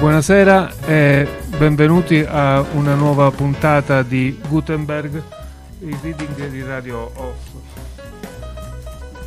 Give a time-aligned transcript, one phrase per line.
[0.00, 5.22] Buonasera e benvenuti a una nuova puntata di Gutenberg,
[5.80, 7.48] il reading di Radio Off.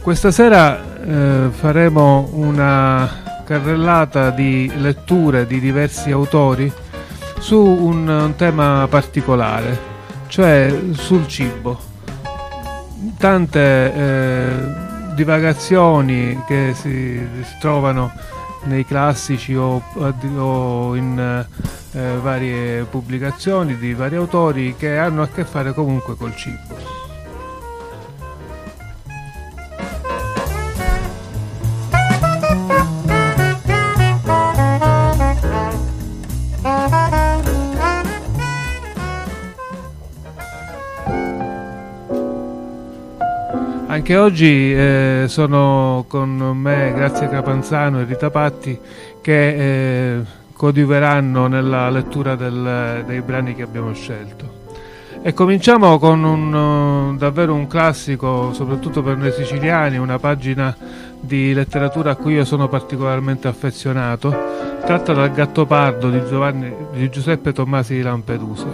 [0.01, 3.07] Questa sera eh, faremo una
[3.45, 6.73] carrellata di letture di diversi autori
[7.37, 9.79] su un, un tema particolare,
[10.25, 11.79] cioè sul cibo.
[13.19, 14.55] Tante eh,
[15.13, 18.11] divagazioni che si, si trovano
[18.65, 21.45] nei classici o, o in
[21.91, 27.02] eh, varie pubblicazioni di vari autori che hanno a che fare comunque col cibo.
[44.03, 48.77] Anche oggi eh, sono con me Grazia Capanzano e Rita Patti
[49.21, 54.65] che eh, coadiuveranno nella lettura del, dei brani che abbiamo scelto.
[55.21, 60.75] E cominciamo con un, davvero un classico, soprattutto per noi siciliani, una pagina
[61.17, 64.35] di letteratura a cui io sono particolarmente affezionato,
[64.85, 68.67] tratta dal Gattopardo di, Giovanni, di Giuseppe Tommasi di Lampedusa,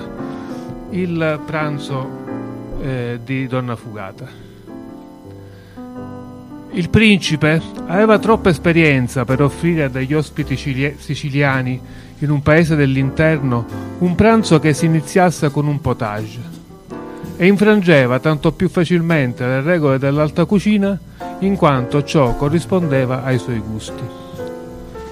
[0.89, 2.09] il pranzo
[2.81, 4.48] eh, di Donna Fugata.
[6.71, 11.81] Il principe aveva troppa esperienza per offrire a degli ospiti siciliani
[12.19, 13.65] in un paese dell'interno
[13.99, 16.57] un pranzo che si iniziasse con un potage
[17.37, 20.97] e infrangeva tanto più facilmente le regole dell'alta cucina
[21.39, 24.03] in quanto ciò corrispondeva ai suoi gusti.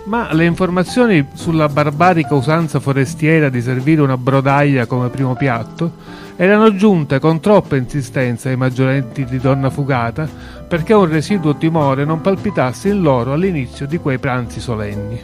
[0.05, 5.91] Ma le informazioni sulla barbarica usanza forestiera di servire una brodaglia come primo piatto
[6.37, 10.29] erano giunte con troppa insistenza ai maggiorenti di Donna Fugata
[10.67, 15.19] perché un residuo timore non palpitasse in loro all'inizio di quei pranzi solenni.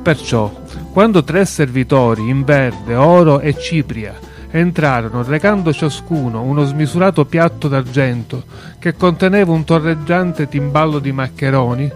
[0.00, 0.50] Perciò,
[0.92, 4.14] quando tre servitori in verde, oro e cipria
[4.50, 8.44] entrarono recando ciascuno uno smisurato piatto d'argento
[8.78, 11.92] che conteneva un torreggiante timballo di maccheroni,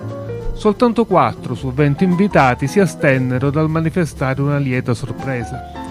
[0.52, 5.81] soltanto quattro su venti invitati si astennero dal manifestare una lieta sorpresa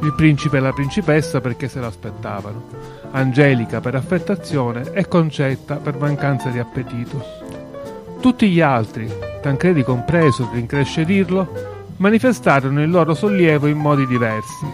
[0.00, 6.50] il principe e la principessa perché se l'aspettavano, Angelica per affettazione e Concetta per mancanza
[6.50, 7.24] di appetito.
[8.20, 9.10] Tutti gli altri,
[9.40, 14.66] Tancredi compreso per increscerirlo, manifestarono il loro sollievo in modi diversi,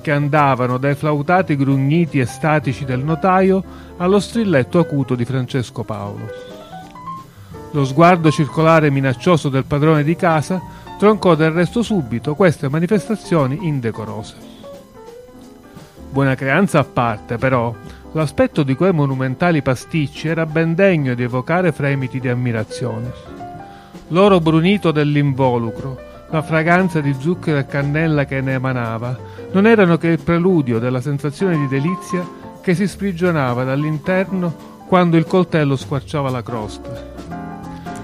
[0.00, 3.62] che andavano dai flautati grugniti e statici del notaio
[3.96, 6.52] allo strilletto acuto di Francesco Paolo.
[7.72, 10.60] Lo sguardo circolare minaccioso del padrone di casa
[10.98, 14.53] troncò del resto subito queste manifestazioni indecorose.
[16.14, 17.74] Buona creanza a parte, però,
[18.12, 23.10] l'aspetto di quei monumentali pasticci era ben degno di evocare fremiti di ammirazione.
[24.10, 25.98] L'oro brunito dell'involucro,
[26.30, 29.18] la fragranza di zucchero e cannella che ne emanava,
[29.50, 32.24] non erano che il preludio della sensazione di delizia
[32.62, 34.54] che si sprigionava dall'interno
[34.86, 37.12] quando il coltello squarciava la crosta.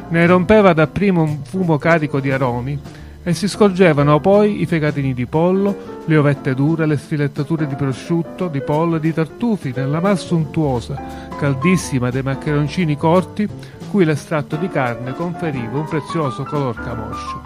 [0.08, 2.76] Ne rompeva dapprima un fumo carico di aromi
[3.22, 8.48] e si scorgevano poi i fegatini di pollo, le ovette dure, le sfilettature di prosciutto,
[8.48, 13.46] di pollo e di tartufi nella massa untuosa, caldissima dei maccheroncini corti,
[13.90, 17.40] cui l'estratto di carne conferiva un prezioso color camoscio.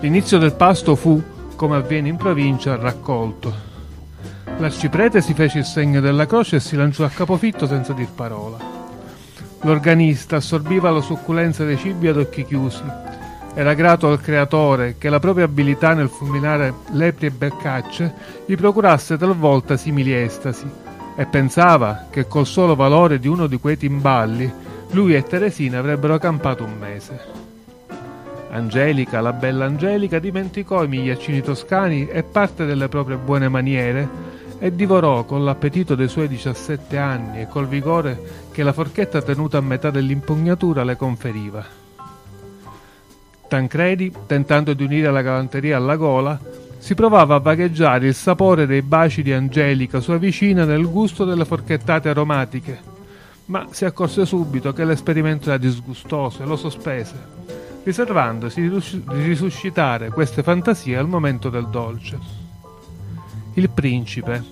[0.00, 1.22] L'inizio del pasto fu,
[1.54, 3.68] come avviene in provincia, raccolto.
[4.58, 8.58] L'arciprete si fece il segno della croce e si lanciò a capofitto senza dir parola.
[9.62, 12.82] L'organista assorbiva la succulenza dei cibi ad occhi chiusi,
[13.54, 18.14] era grato al creatore che la propria abilità nel fulminare lepri e beccacce
[18.46, 20.66] gli procurasse talvolta simili estasi
[21.16, 24.50] e pensava che col solo valore di uno di quei timballi
[24.92, 27.20] lui e Teresina avrebbero campato un mese.
[28.50, 34.08] Angelica, la bella Angelica, dimenticò i migliaccini toscani e parte delle proprie buone maniere
[34.58, 39.58] e divorò con l'appetito dei suoi 17 anni e col vigore che la forchetta tenuta
[39.58, 41.79] a metà dell'impugnatura le conferiva.
[43.50, 46.38] Tancredi, tentando di unire la galanteria alla gola,
[46.78, 51.44] si provava a vagheggiare il sapore dei baci di Angelica, sua vicina, nel gusto delle
[51.44, 52.78] forchettate aromatiche,
[53.46, 57.16] ma si accorse subito che l'esperimento era disgustoso e lo sospese,
[57.82, 62.18] riservandosi di risuscitare queste fantasie al momento del dolce.
[63.54, 64.44] Il principe,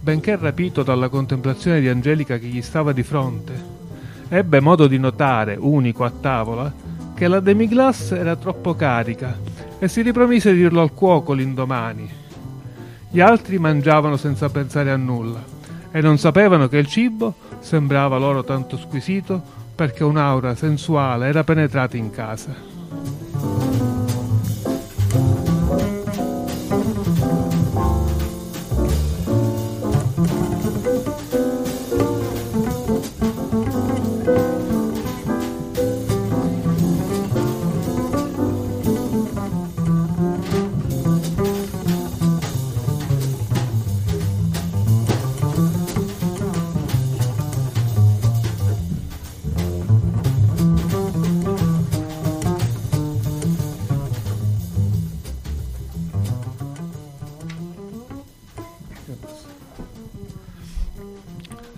[0.00, 3.52] benché rapito dalla contemplazione di Angelica che gli stava di fronte,
[4.30, 9.34] ebbe modo di notare, unico a tavola, che la demi-glace era troppo carica
[9.78, 12.06] e si ripromise di dirlo al cuoco l'indomani.
[13.08, 15.42] Gli altri mangiavano senza pensare a nulla
[15.90, 19.42] e non sapevano che il cibo sembrava loro tanto squisito
[19.74, 23.75] perché un'aura sensuale era penetrata in casa.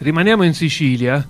[0.08, 1.22] Rimaniamo in Sicilia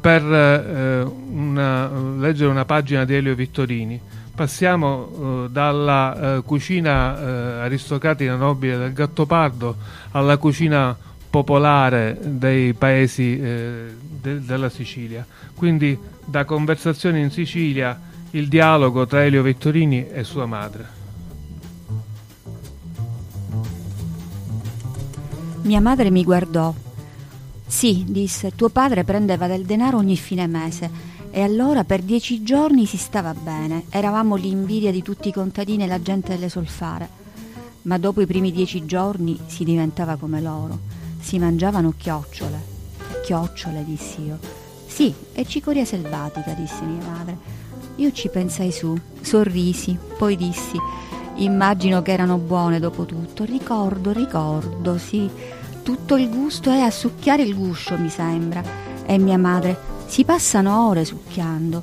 [0.00, 4.00] per eh, una, leggere una pagina di Elio Vittorini.
[4.32, 5.08] Passiamo
[5.46, 7.24] eh, dalla eh, cucina eh,
[7.62, 9.74] aristocratica nobile del Gattopardo
[10.12, 10.96] alla cucina
[11.28, 15.26] popolare dei paesi eh, de- della Sicilia.
[15.56, 18.00] Quindi da conversazioni in Sicilia
[18.30, 20.86] il dialogo tra Elio Vittorini e sua madre.
[25.62, 26.72] Mia madre mi guardò.
[27.70, 30.90] Sì, disse, tuo padre prendeva del denaro ogni fine mese
[31.30, 33.84] e allora per dieci giorni si stava bene.
[33.90, 37.08] Eravamo l'invidia di tutti i contadini e la gente delle solfare.
[37.82, 40.80] Ma dopo i primi dieci giorni si diventava come loro.
[41.20, 42.60] Si mangiavano chiocciole.
[43.22, 44.38] Chiocciole, dissi io.
[44.86, 47.38] Sì, e cicoria selvatica, disse mia madre.
[47.96, 50.76] Io ci pensai su, sorrisi, poi dissi
[51.40, 53.44] Immagino che erano buone dopo tutto.
[53.44, 55.30] Ricordo, ricordo, sì.
[55.82, 58.62] Tutto il gusto è a succhiare il guscio, mi sembra.
[59.06, 61.82] E mia madre, si passano ore succhiando.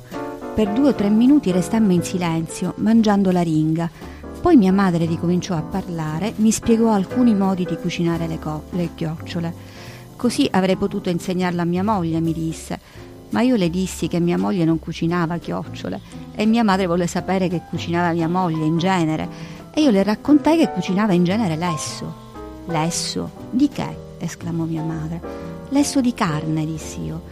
[0.54, 3.90] Per due o tre minuti restammo in silenzio, mangiando la ringa.
[4.40, 8.90] Poi mia madre ricominciò a parlare, mi spiegò alcuni modi di cucinare le, co- le
[8.94, 9.52] chiocciole.
[10.14, 12.78] Così avrei potuto insegnarla a mia moglie, mi disse.
[13.30, 16.00] Ma io le dissi che mia moglie non cucinava chiocciole
[16.34, 19.28] e mia madre volle sapere che cucinava mia moglie in genere
[19.74, 22.27] e io le raccontai che cucinava in genere lesso.
[22.68, 23.30] Lesso?
[23.50, 24.06] Di che?
[24.18, 25.20] esclamò mia madre.
[25.70, 27.22] Lesso di carne, dissi io.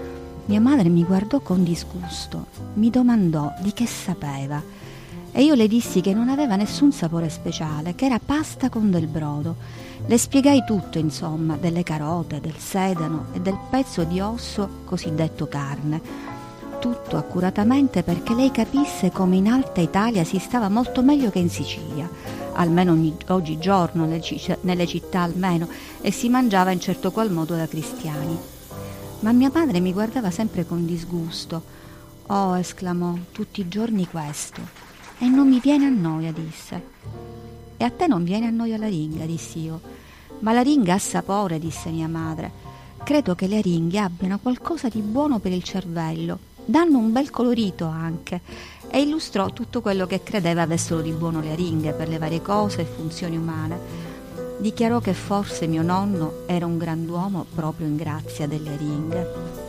[0.47, 4.63] Mia madre mi guardò con disgusto, mi domandò di che sapeva
[5.39, 9.07] e io le dissi che non aveva nessun sapore speciale, che era pasta con del
[9.07, 9.57] brodo.
[10.07, 16.01] Le spiegai tutto, insomma, delle carote, del sedano e del pezzo di osso cosiddetto carne.
[16.81, 21.51] Tutto accuratamente perché lei capisse come in Alta Italia si stava molto meglio che in
[21.51, 22.09] Sicilia,
[22.57, 25.69] almeno ogni, oggigiorno, nelle città almeno,
[26.01, 28.37] e si mangiava in certo qual modo da cristiani.
[29.21, 31.75] Ma mia madre mi guardava sempre con disgusto.
[32.27, 34.61] Oh, esclamò, tutti i giorni questo.
[35.19, 36.83] E non mi viene a noia, disse.
[37.77, 39.81] E a te non viene a noia la ringa, dissi io.
[40.41, 42.65] Ma la ringa ha sapore, disse mia madre.
[43.05, 46.39] Credo che le ringhe abbiano qualcosa di buono per il cervello.
[46.65, 48.41] Danno un bel colorito anche.
[48.89, 52.83] E illustrò tutto quello che credeva avessero di buono le ringhe per le varie cose
[52.83, 53.79] e funzioni umane.
[54.59, 59.66] Dichiarò che forse mio nonno era un grand'uomo proprio in grazia delle ringhe.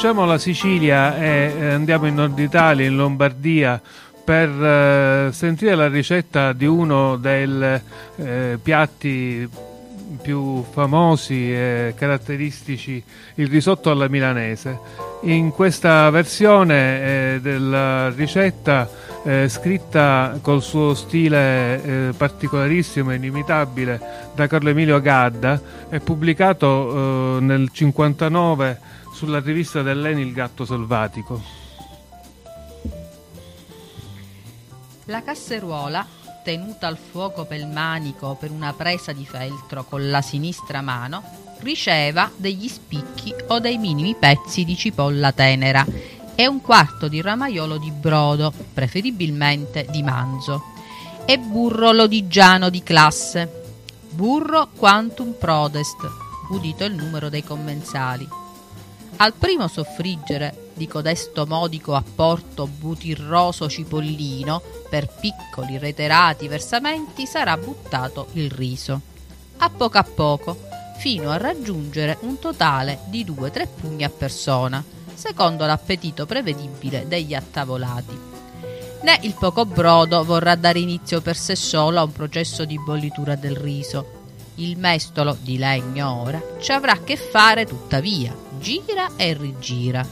[0.00, 3.82] Lasciamo la Sicilia e andiamo in Nord Italia, in Lombardia,
[4.24, 7.80] per eh, sentire la ricetta di uno dei
[8.14, 9.48] eh, piatti
[10.22, 13.02] più famosi e caratteristici,
[13.34, 14.78] il risotto alla milanese.
[15.22, 18.88] In questa versione eh, della ricetta
[19.24, 24.00] eh, scritta col suo stile eh, particolarissimo e inimitabile
[24.32, 31.42] da Carlo Emilio Gadda, è pubblicato eh, nel 1959 sulla rivista dell'Eni Il gatto selvatico.
[35.06, 36.06] La casseruola,
[36.44, 41.24] tenuta al fuoco pel manico per una presa di feltro con la sinistra mano,
[41.62, 45.84] riceva degli spicchi o dei minimi pezzi di cipolla tenera
[46.36, 50.62] e un quarto di ramaiolo di brodo, preferibilmente di manzo,
[51.24, 53.64] e burro lodigiano di classe.
[54.10, 55.96] Burro quantum prodest,
[56.50, 58.37] udito il numero dei commensali.
[59.20, 68.28] Al primo soffriggere di codesto modico apporto butirroso cipollino, per piccoli reiterati versamenti sarà buttato
[68.34, 69.00] il riso.
[69.56, 70.56] A poco a poco,
[70.98, 74.84] fino a raggiungere un totale di 2-3 pugni a persona,
[75.14, 78.16] secondo l'appetito prevedibile degli attavolati.
[79.02, 83.34] Né il poco brodo vorrà dare inizio per sé solo a un processo di bollitura
[83.34, 84.12] del riso.
[84.56, 90.06] Il mestolo di legno ora ci avrà a che fare tuttavia gira e rigira.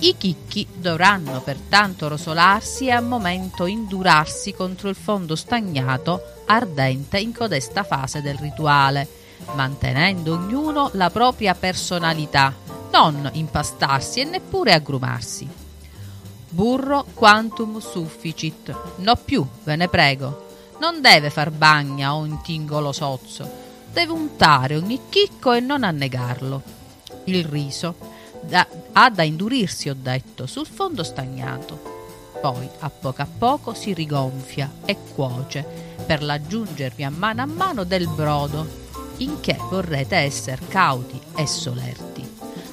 [0.00, 7.34] I chicchi dovranno pertanto rosolarsi e a momento indurarsi contro il fondo stagnato ardente in
[7.34, 9.08] codesta fase del rituale,
[9.54, 12.54] mantenendo ognuno la propria personalità,
[12.92, 15.48] non impastarsi e neppure aggrumarsi.
[16.50, 20.46] Burro quantum sufficit, no più, ve ne prego.
[20.80, 23.50] Non deve far bagna o intingolo sozzo,
[23.92, 26.77] deve untare ogni chicco e non annegarlo
[27.24, 27.94] il riso
[28.42, 31.96] da, ha da indurirsi, ho detto, sul fondo stagnato.
[32.40, 35.64] Poi a poco a poco si rigonfia e cuoce
[36.06, 38.86] per l'aggiungervi a mano a mano del brodo,
[39.18, 42.26] in che vorrete essere cauti e solerti.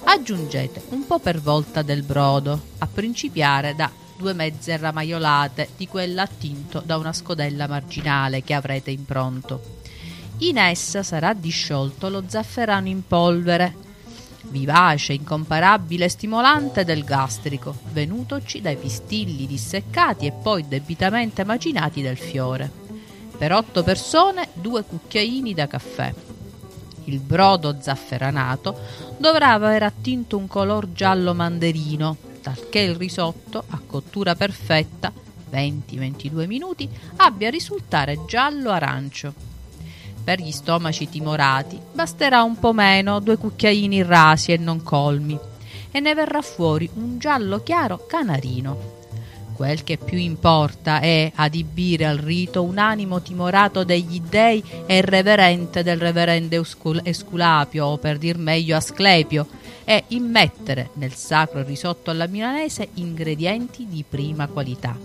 [0.03, 6.21] Aggiungete un po' per volta del brodo, a principiare da due mezze ramaiolate di quella
[6.21, 9.73] attinto da una scodella marginale che avrete in pronto.
[10.39, 13.75] In essa sarà disciolto lo zafferano in polvere,
[14.49, 22.17] vivace, incomparabile e stimolante del gastrico, venutoci dai pistilli disseccati e poi debitamente macinati del
[22.17, 22.71] fiore.
[23.37, 26.13] Per otto persone due cucchiaini da caffè.
[27.05, 28.79] Il brodo zafferanato
[29.17, 35.11] dovrà aver attinto un color giallo manderino, talché il risotto, a cottura perfetta,
[35.51, 39.54] 20-22 minuti, abbia risultare giallo-arancio.
[40.25, 45.37] Per gli stomaci timorati basterà un po' meno, due cucchiaini rasi e non colmi,
[45.91, 48.93] e ne verrà fuori un giallo chiaro canarino.
[49.53, 55.83] Quel che più importa è adibire al rito un animo timorato degli dei e reverente
[55.83, 56.65] del reverendo
[57.03, 59.45] Esculapio, o per dir meglio Asclepio,
[59.83, 64.97] e immettere nel sacro risotto alla milanese ingredienti di prima qualità.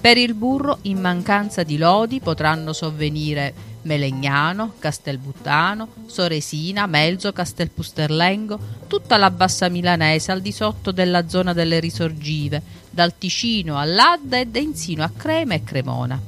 [0.00, 9.16] Per il burro, in mancanza di lodi, potranno sovvenire Melegnano, Castelbuttano, Soresina, Melzo, Castelpusterlengo, tutta
[9.16, 14.60] la bassa milanese al di sotto della zona delle risorgive, dal Ticino all'Adda e da
[15.04, 16.20] a Crema e Cremona.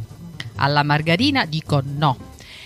[0.57, 2.17] Alla margarina dico no,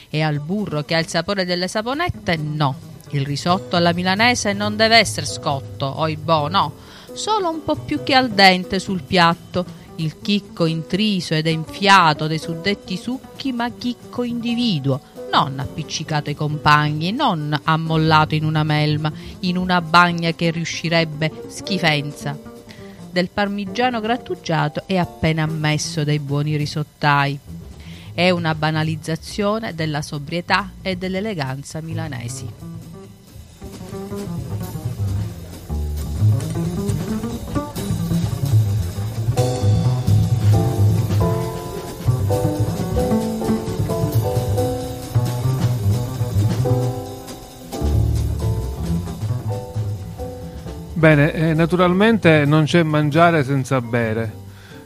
[0.08, 2.94] e al burro che ha il sapore delle saponette no.
[3.10, 6.74] Il risotto alla milanese non deve essere scotto, oibò, no,
[7.12, 9.84] solo un po' più che al dente sul piatto.
[9.96, 15.00] Il chicco intriso ed enfiato dei suddetti succhi, ma chicco individuo,
[15.32, 22.38] non appiccicato ai compagni, non ammollato in una melma, in una bagna che riuscirebbe schifenza.
[23.10, 27.38] Del parmigiano grattugiato è appena ammesso dai buoni risottai.
[28.12, 32.75] È una banalizzazione della sobrietà e dell'eleganza milanesi.
[50.96, 54.32] Bene, eh, naturalmente non c'è mangiare senza bere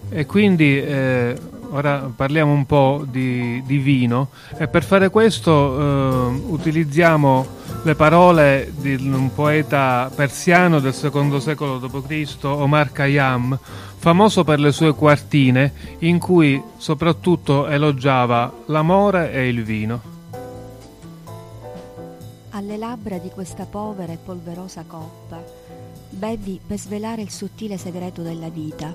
[0.09, 1.39] e quindi eh,
[1.71, 7.47] ora parliamo un po' di, di, vino e per fare questo eh, utilizziamo
[7.85, 13.57] le parole di un poeta persiano del secondo secolo d.C., Omar Khayyam,
[13.97, 20.03] famoso per le sue quartine in cui soprattutto elogiava l'amore e il vino.
[22.51, 25.60] Alle labbra di questa povera e polverosa coppa
[26.11, 28.95] bevi per svelare il sottile segreto della vita.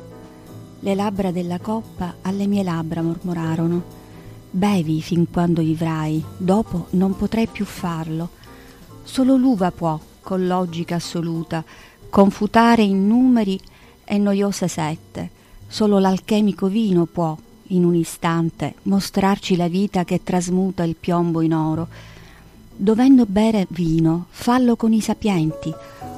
[0.80, 4.04] Le labbra della coppa alle mie labbra mormorarono.
[4.52, 8.30] Bevi fin quando vivrai, dopo non potrai più farlo.
[9.04, 11.64] Solo l'uva può, con logica assoluta,
[12.10, 13.60] confutare in numeri
[14.04, 15.30] e noiose sette.
[15.68, 17.36] Solo l'alchemico vino può,
[17.70, 21.88] in un istante, mostrarci la vita che trasmuta il piombo in oro.
[22.78, 25.74] Dovendo bere vino, fallo con i sapienti,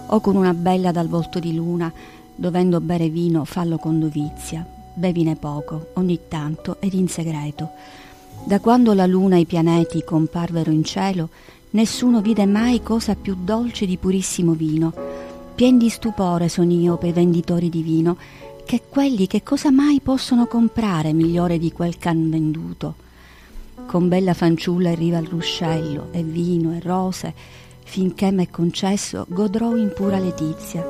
[0.08, 1.92] o con una bella dal volto di luna,
[2.36, 4.66] dovendo bere vino, fallo con dovizia.
[4.94, 7.70] Bevine poco, ogni tanto ed in segreto.
[8.44, 11.30] Da quando la luna e i pianeti comparvero in cielo,
[11.72, 14.94] nessuno vide mai cosa più dolce di purissimo vino.
[15.54, 18.18] Pien di stupore son io per i venditori di vino,
[18.66, 22.96] che quelli che cosa mai possono comprare migliore di quel can venduto.
[23.86, 27.34] Con bella fanciulla arriva il ruscello, e vino e rose,
[27.88, 30.86] finché m'è concesso godrò in pura letizia,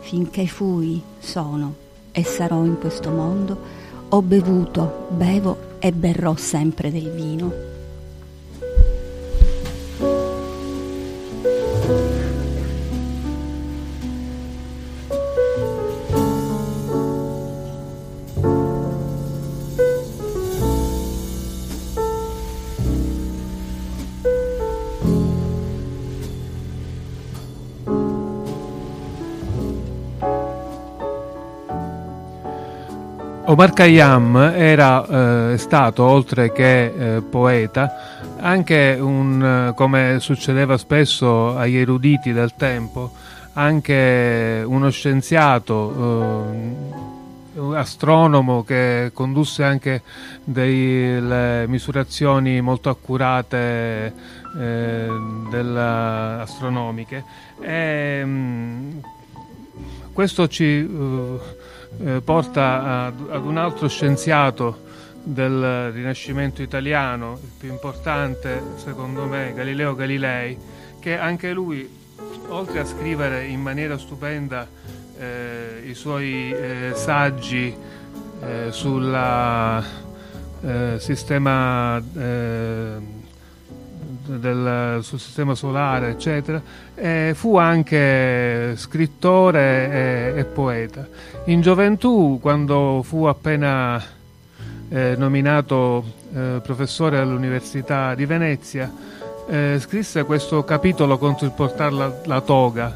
[0.00, 1.74] finché fui, sono
[2.12, 3.58] e sarò in questo mondo,
[4.10, 7.81] ho bevuto, bevo e berrò sempre del vino.
[33.52, 36.84] Omar Khayyam era eh, stato, oltre che
[37.16, 43.12] eh, poeta, anche un, eh, come succedeva spesso agli eruditi del tempo,
[43.52, 46.50] anche uno scienziato,
[47.54, 50.00] eh, astronomo che condusse anche
[50.42, 54.14] delle misurazioni molto accurate
[54.58, 55.08] eh,
[56.40, 57.22] astronomiche.
[57.60, 59.00] E, mh,
[60.14, 61.60] questo ci eh,
[61.98, 64.90] eh, porta ad, un altro scienziato
[65.22, 70.56] del Rinascimento italiano, il più importante secondo me, Galileo Galilei,
[70.98, 71.88] che anche lui,
[72.48, 74.66] oltre a scrivere in maniera stupenda
[75.18, 77.74] eh, i suoi eh, saggi
[78.42, 79.14] eh, sul
[80.62, 83.21] eh, sistema eh,
[84.24, 86.62] del, sul sistema solare, eccetera,
[86.94, 91.06] e fu anche scrittore e, e, poeta.
[91.46, 94.02] In gioventù, quando fu appena
[94.88, 98.92] eh, nominato eh, professore all'Università di Venezia,
[99.48, 102.94] eh, scrisse questo capitolo contro il portare la, la, toga,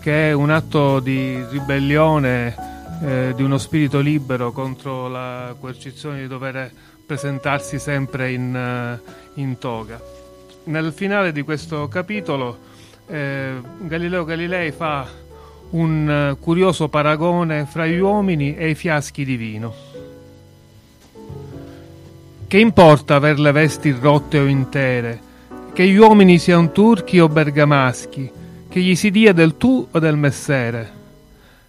[0.00, 2.70] che è un atto di ribellione
[3.02, 6.70] eh, di uno spirito libero contro la coercizione di dover
[7.04, 9.00] presentarsi sempre in, eh,
[9.34, 10.21] in toga
[10.64, 12.70] nel finale di questo capitolo
[13.06, 15.06] eh, Galileo Galilei fa
[15.70, 19.74] un eh, curioso paragone fra gli uomini e i fiaschi di vino.
[22.46, 25.20] Che importa aver le vesti rotte o intere,
[25.72, 28.30] che gli uomini siano turchi o bergamaschi,
[28.68, 31.00] che gli si dia del tu o del messere.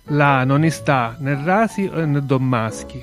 [0.08, 3.02] Là non sta né rasi né dommaschi.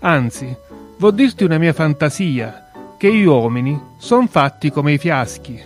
[0.00, 0.54] Anzi,
[0.98, 2.63] vo dirti una mia fantasia,
[3.04, 5.60] che gli uomini sono fatti come i fiaschi.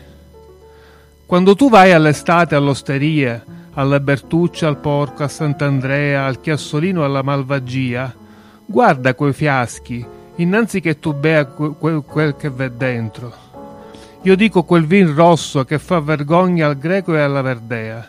[1.24, 8.12] Quando tu vai all'estate all'osteria, alla Bertuccia, al Porco, a Sant'Andrea, al Chiassolino, alla Malvagia,
[8.66, 13.32] guarda quei fiaschi, innanzi che tu bea quel, che v'è dentro.
[14.22, 18.04] Io dico quel vin rosso che fa vergogna al greco e alla verdea.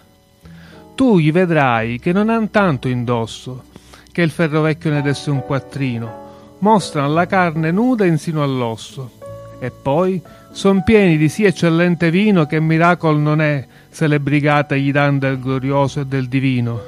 [0.95, 3.65] Tu gli vedrai che non han tanto indosso,
[4.11, 9.17] che il ferro vecchio ne desse un quattrino, mostrano la carne nuda insino all'osso
[9.59, 14.79] e poi son pieni di sì eccellente vino che miracol non è se le brigate
[14.79, 16.81] gli dan del glorioso e del divino.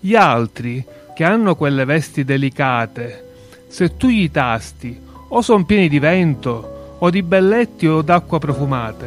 [0.00, 3.28] Gli altri, che hanno quelle vesti delicate,
[3.68, 9.06] se tu gli tasti, o son pieni di vento, o di belletti o d'acqua profumate,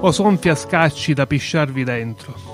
[0.00, 2.48] o son fiascacci da pisciarvi dentro.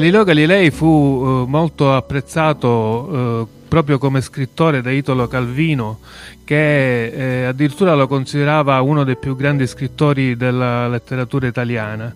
[0.00, 5.98] Galileo Galilei fu eh, molto apprezzato eh, proprio come scrittore da Italo Calvino,
[6.42, 12.14] che eh, addirittura lo considerava uno dei più grandi scrittori della letteratura italiana.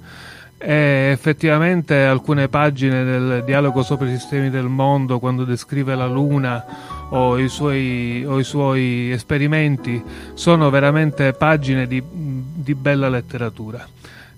[0.57, 6.65] E effettivamente alcune pagine del dialogo sopra i sistemi del mondo, quando descrive la Luna
[7.11, 13.87] o i suoi, o i suoi esperimenti, sono veramente pagine di, di bella letteratura.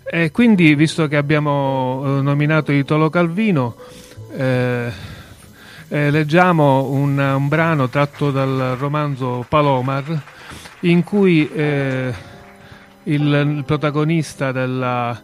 [0.08, 3.74] E quindi, visto che abbiamo eh, nominato Italo Calvino,
[4.30, 4.92] eh,
[5.88, 10.22] eh, leggiamo un, un, brano tratto dal romanzo Palomar,
[10.80, 12.14] in cui eh,
[13.02, 15.20] il, il, protagonista della,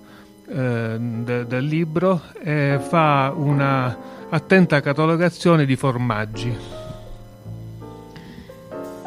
[0.48, 3.96] eh, de, del libro eh, fa una
[4.30, 6.56] attenta catalogazione di formaggi.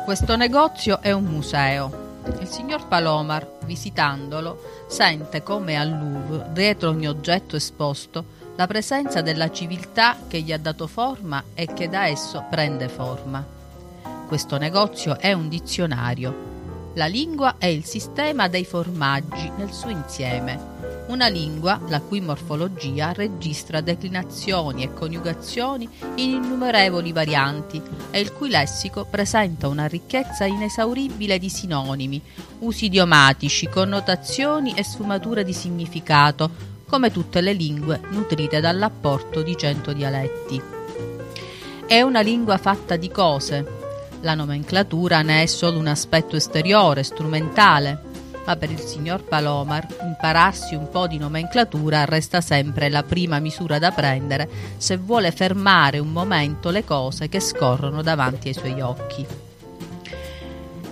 [0.06, 2.06] Questo negozio è un museo
[2.40, 9.52] il signor Palomar, visitandolo, sente come al Louvre, dietro ogni oggetto esposto, la presenza della
[9.52, 13.46] civiltà che gli ha dato forma e che da esso prende forma.
[14.28, 16.55] Questo negozio è un dizionario.
[16.96, 20.76] La lingua è il sistema dei formaggi nel suo insieme
[21.08, 28.50] una lingua la cui morfologia registra declinazioni e coniugazioni in innumerevoli varianti e il cui
[28.50, 32.22] lessico presenta una ricchezza inesauribile di sinonimi,
[32.60, 39.94] usi idiomatici, connotazioni e sfumature di significato, come tutte le lingue nutrite dall'apporto di cento
[39.94, 40.62] dialetti.
[41.86, 43.84] È una lingua fatta di cose.
[44.26, 48.02] La nomenclatura ne è solo un aspetto esteriore, strumentale,
[48.44, 53.78] ma per il signor Palomar impararsi un po' di nomenclatura resta sempre la prima misura
[53.78, 59.28] da prendere se vuole fermare un momento le cose che scorrono davanti ai suoi occhi.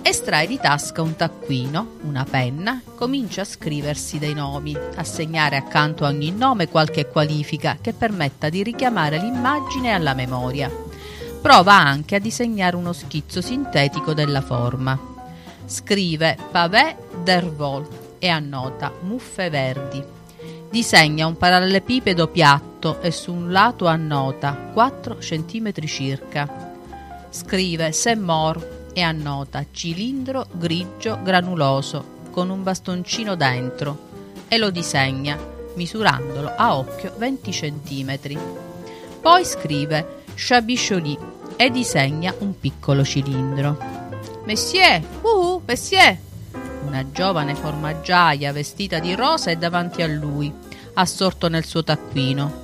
[0.00, 6.04] Estrae di tasca un taccuino, una penna, comincia a scriversi dei nomi, a segnare accanto
[6.04, 10.83] a ogni nome qualche qualifica che permetta di richiamare l'immagine alla memoria.
[11.44, 14.98] Prova anche a disegnare uno schizzo sintetico della forma.
[15.66, 17.86] Scrive Pavé d'Hervol
[18.18, 20.02] e annota Muffe Verdi.
[20.70, 26.72] Disegna un parallelepipedo piatto e su un lato annota 4 cm circa.
[27.28, 33.98] Scrive Semmor e annota cilindro grigio granuloso con un bastoncino dentro
[34.48, 35.36] e lo disegna,
[35.74, 38.40] misurandolo a occhio 20 cm.
[39.20, 43.76] Poi scrive Chabicholi e disegna un piccolo cilindro.
[44.44, 46.18] Messier, uh, Messier!
[46.86, 50.52] Una giovane formaggiaia vestita di rosa è davanti a lui,
[50.94, 52.62] assorto nel suo taccuino.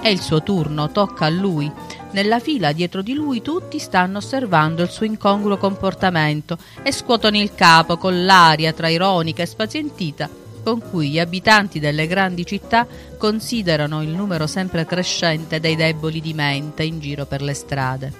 [0.00, 1.70] È il suo turno, tocca a lui.
[2.10, 7.54] Nella fila dietro di lui tutti stanno osservando il suo incongruo comportamento e scuotono il
[7.54, 12.86] capo con l'aria tra ironica e spazientita con cui gli abitanti delle grandi città
[13.18, 18.12] considerano il numero sempre crescente dei deboli di mente in giro per le strade.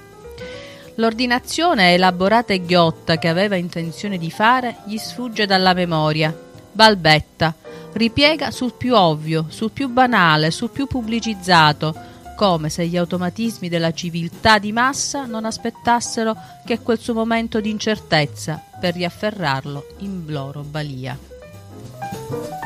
[0.97, 6.37] L'ordinazione elaborata e ghiotta che aveva intenzione di fare gli sfugge dalla memoria.
[6.71, 7.55] Balbetta,
[7.93, 13.93] ripiega sul più ovvio, sul più banale, sul più pubblicizzato, come se gli automatismi della
[13.93, 20.63] civiltà di massa non aspettassero che quel suo momento di incertezza per riafferrarlo in loro
[20.63, 21.32] balia.
[22.33, 22.62] Thank you.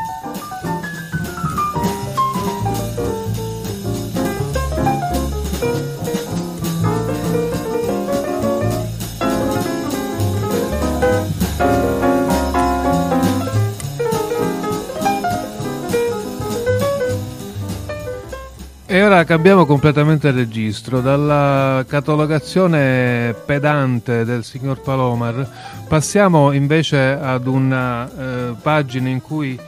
[18.88, 21.00] E ora cambiamo completamente registro.
[21.00, 29.58] Dalla catalogazione pedante del signor Palomar passiamo invece ad una eh, pagina in cui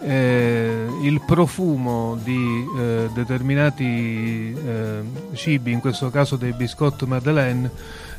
[0.00, 5.00] eh, il profumo di eh, determinati eh,
[5.32, 7.68] cibi, in questo caso dei biscotti Madeleine,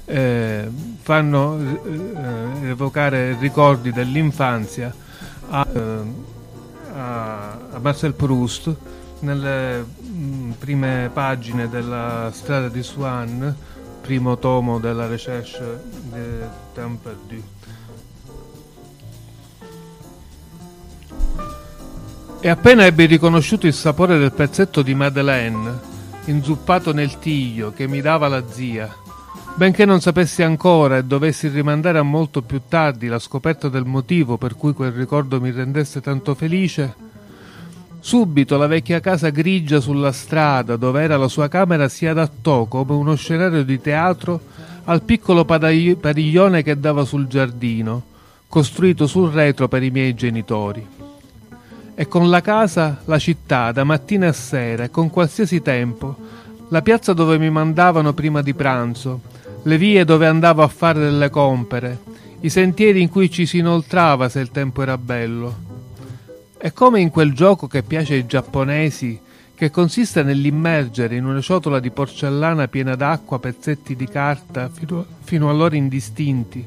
[0.03, 0.69] eh,
[1.01, 4.93] fanno eh, evocare ricordi dell'infanzia
[5.51, 5.65] a,
[6.95, 8.75] a Marcel Proust
[9.19, 13.55] nelle mh, prime pagine della Strada di Swan,
[14.01, 17.08] primo tomo della Recherche de Temps.
[22.41, 25.77] E appena ebbi riconosciuto il sapore del pezzetto di Madeleine,
[26.25, 28.95] inzuppato nel tiglio che mi dava la zia,
[29.55, 34.38] benché non sapessi ancora e dovessi rimandare a molto più tardi la scoperta del motivo
[34.38, 37.08] per cui quel ricordo mi rendesse tanto felice,
[38.01, 42.93] Subito la vecchia casa grigia sulla strada dove era la sua camera si adattò come
[42.93, 44.39] uno scenario di teatro
[44.85, 48.01] al piccolo padiglione che dava sul giardino,
[48.47, 50.88] costruito sul retro per i miei genitori.
[51.93, 56.15] E con la casa la città, da mattina a sera e con qualsiasi tempo,
[56.69, 59.19] la piazza dove mi mandavano prima di pranzo,
[59.63, 61.99] le vie dove andavo a fare delle compere,
[62.39, 65.68] i sentieri in cui ci si inoltrava se il tempo era bello
[66.61, 69.17] è come in quel gioco che piace ai giapponesi,
[69.55, 75.49] che consiste nell'immergere in una ciotola di porcellana piena d'acqua pezzetti di carta fino, fino
[75.49, 76.65] a loro indistinti,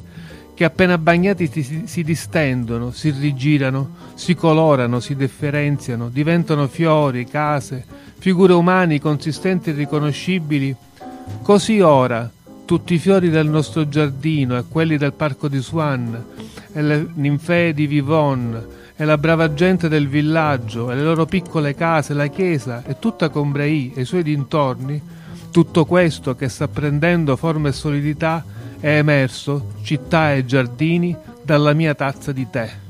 [0.55, 7.85] che appena bagnati si, si distendono, si rigirano, si colorano, si differenziano, diventano fiori, case,
[8.19, 10.75] figure umane consistenti e riconoscibili.
[11.43, 12.31] Così ora,
[12.65, 16.25] tutti i fiori del nostro giardino e quelli del parco di Swan
[16.73, 21.75] e le ninfee di Vivonne e la brava gente del villaggio e le loro piccole
[21.75, 25.03] case, la chiesa e tutta Combray e i suoi dintorni,
[25.51, 28.45] tutto questo che sta prendendo forma e solidità
[28.79, 32.82] è emerso, città e giardini, dalla mia tazza di tè.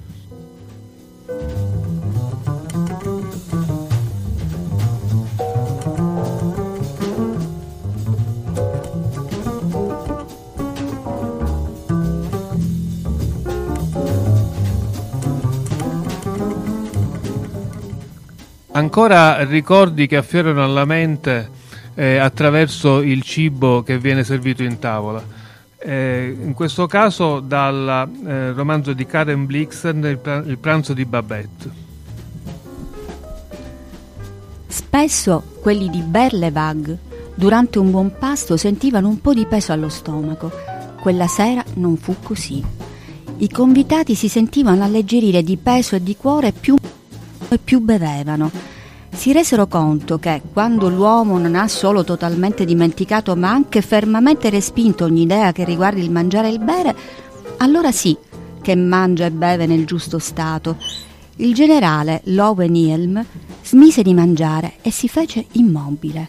[18.83, 21.49] Ancora ricordi che affiorano alla mente
[21.95, 25.23] eh, attraverso il cibo che viene servito in tavola.
[25.79, 31.71] Eh, in questo caso dal eh, romanzo di Karen Blixen, il, il pranzo di Babette.
[34.67, 36.99] Spesso quelli di Berlevag
[37.37, 40.51] durante un buon pasto sentivano un po' di peso allo stomaco.
[41.01, 42.61] Quella sera non fu così.
[43.37, 46.75] I convitati si sentivano alleggerire di peso e di cuore più
[47.49, 48.72] e più bevevano
[49.15, 55.05] si resero conto che quando l'uomo non ha solo totalmente dimenticato ma anche fermamente respinto
[55.05, 56.97] ogni idea che riguardi il mangiare e il bere,
[57.59, 58.17] allora sì
[58.61, 60.77] che mangia e beve nel giusto stato.
[61.37, 63.25] Il generale Lowen Ilm
[63.63, 66.29] smise di mangiare e si fece immobile.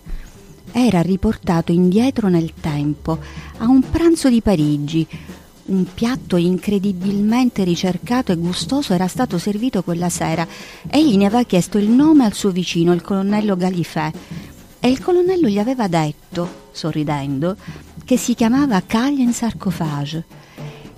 [0.72, 3.19] Era riportato indietro nel tempo,
[3.58, 5.08] a un pranzo di Parigi,
[5.65, 10.45] un piatto incredibilmente ricercato e gustoso era stato servito quella sera.
[10.89, 14.12] Egli ne aveva chiesto il nome al suo vicino, il colonnello Galifè,
[14.80, 17.56] e il colonnello gli aveva detto, sorridendo,
[18.04, 20.23] che si chiamava Caglie in.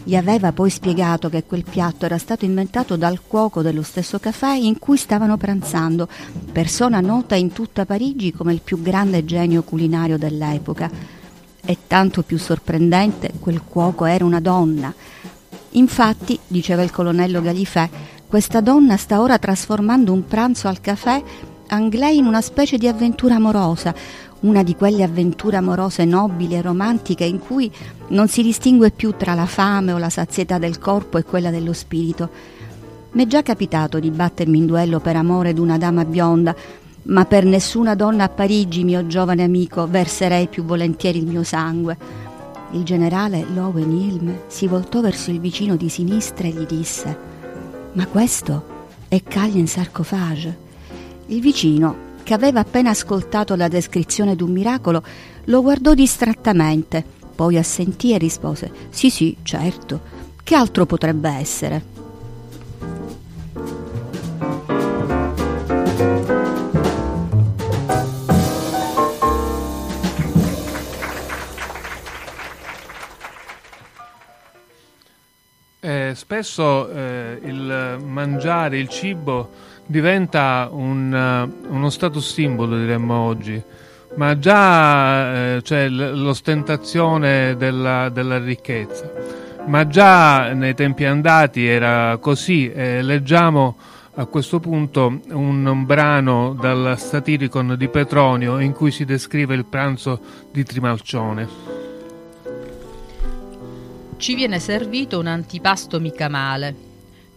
[0.03, 4.55] Gli aveva poi spiegato che quel piatto era stato inventato dal cuoco dello stesso caffè
[4.55, 6.07] in cui stavano pranzando,
[6.51, 11.14] persona nota in tutta Parigi come il più grande genio culinario dell'epoca.
[11.65, 14.93] E tanto più sorprendente, quel cuoco era una donna.
[15.71, 17.89] Infatti, diceva il colonnello Galifè,
[18.27, 21.21] questa donna sta ora trasformando un pranzo al caffè
[21.67, 23.93] anglais in una specie di avventura amorosa,
[24.41, 27.71] una di quelle avventure amorose nobili e romantiche in cui
[28.09, 31.73] non si distingue più tra la fame o la sazietà del corpo e quella dello
[31.73, 32.29] spirito.
[33.11, 36.55] M'è già capitato di battermi in duello per amore d'una dama bionda,
[37.05, 41.97] ma per nessuna donna a Parigi, mio giovane amico, verserei più volentieri il mio sangue.
[42.71, 47.17] Il generale Lowen Ilm si voltò verso il vicino di sinistra e gli disse:
[47.93, 48.73] Ma questo
[49.07, 50.63] è Calien Sarcophage.
[51.27, 55.03] Il vicino, che aveva appena ascoltato la descrizione d'un miracolo,
[55.45, 57.03] lo guardò distrattamente,
[57.35, 60.23] poi assentì e rispose Sì, sì, certo.
[60.43, 61.94] Che altro potrebbe essere?
[76.15, 79.49] Spesso eh, il mangiare, il cibo
[79.85, 83.61] diventa un, uh, uno status simbolo, diremmo oggi,
[84.15, 89.11] ma già eh, cioè, l'ostentazione della, della, ricchezza.
[89.67, 92.71] Ma già nei tempi andati era così.
[92.71, 93.77] Eh, leggiamo
[94.15, 99.65] a questo punto un, un brano dal Satiricon di Petronio in cui si descrive il
[99.65, 100.19] pranzo
[100.51, 101.74] di Trimalcione.
[104.17, 106.93] Ci viene servito un antipasto mica male,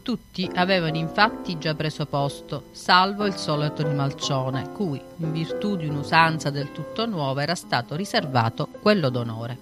[0.09, 6.49] tutti avevano infatti già preso posto, salvo il solito rimalcione, cui, in virtù di un'usanza
[6.49, 9.59] del tutto nuova, era stato riservato quello d'onore.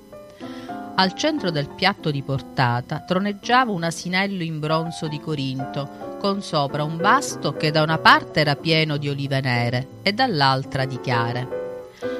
[0.95, 6.85] Al centro del piatto di portata troneggiava un asinello in bronzo di Corinto, con sopra
[6.85, 11.66] un basto che da una parte era pieno di olive nere e dall'altra di chiare.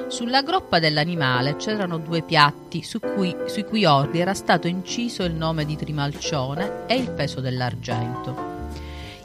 [0.09, 5.33] Sulla groppa dell'animale c'erano due piatti su cui, sui cui orli era stato inciso il
[5.33, 8.55] nome di Trimalcione e il peso dell'argento.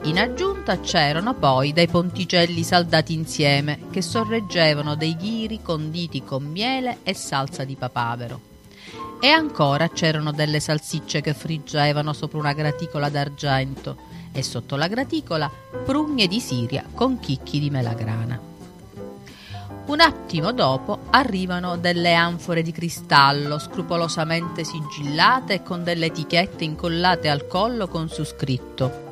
[0.02, 6.98] In aggiunta c'erano poi dei ponticelli saldati insieme che sorreggevano dei ghiri conditi con miele
[7.04, 8.40] e salsa di papavero.
[9.20, 13.96] E ancora c'erano delle salsicce che friggevano sopra una graticola d'argento
[14.32, 15.48] e sotto la graticola
[15.84, 18.51] prugne di Siria con chicchi di melagrana.
[19.92, 27.28] Un attimo dopo arrivano delle anfore di cristallo scrupolosamente sigillate e con delle etichette incollate
[27.28, 29.10] al collo con su scritto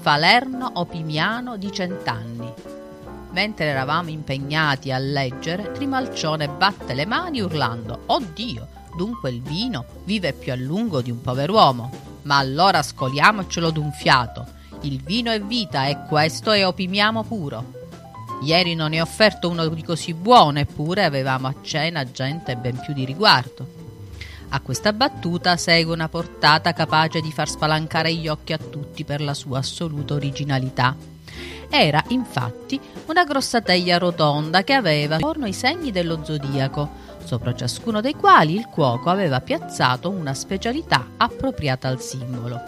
[0.00, 2.52] Falerno Opimiano di cent'anni.
[3.30, 10.32] Mentre eravamo impegnati a leggere, Trimalcione batte le mani urlando Oddio, dunque il vino vive
[10.32, 11.92] più a lungo di un pover'uomo.
[12.22, 14.44] Ma allora scoliamocelo d'un fiato.
[14.80, 17.84] Il vino è vita e questo è opimiamo puro.
[18.42, 22.78] Ieri non ne ho offerto uno di così buono, eppure avevamo a cena gente ben
[22.78, 23.84] più di riguardo.
[24.50, 29.20] A questa battuta segue una portata capace di far spalancare gli occhi a tutti per
[29.20, 30.94] la sua assoluta originalità.
[31.68, 36.88] Era infatti una grossa teglia rotonda che aveva intorno i segni dello zodiaco,
[37.24, 42.60] sopra ciascuno dei quali il cuoco aveva piazzato una specialità appropriata al simbolo.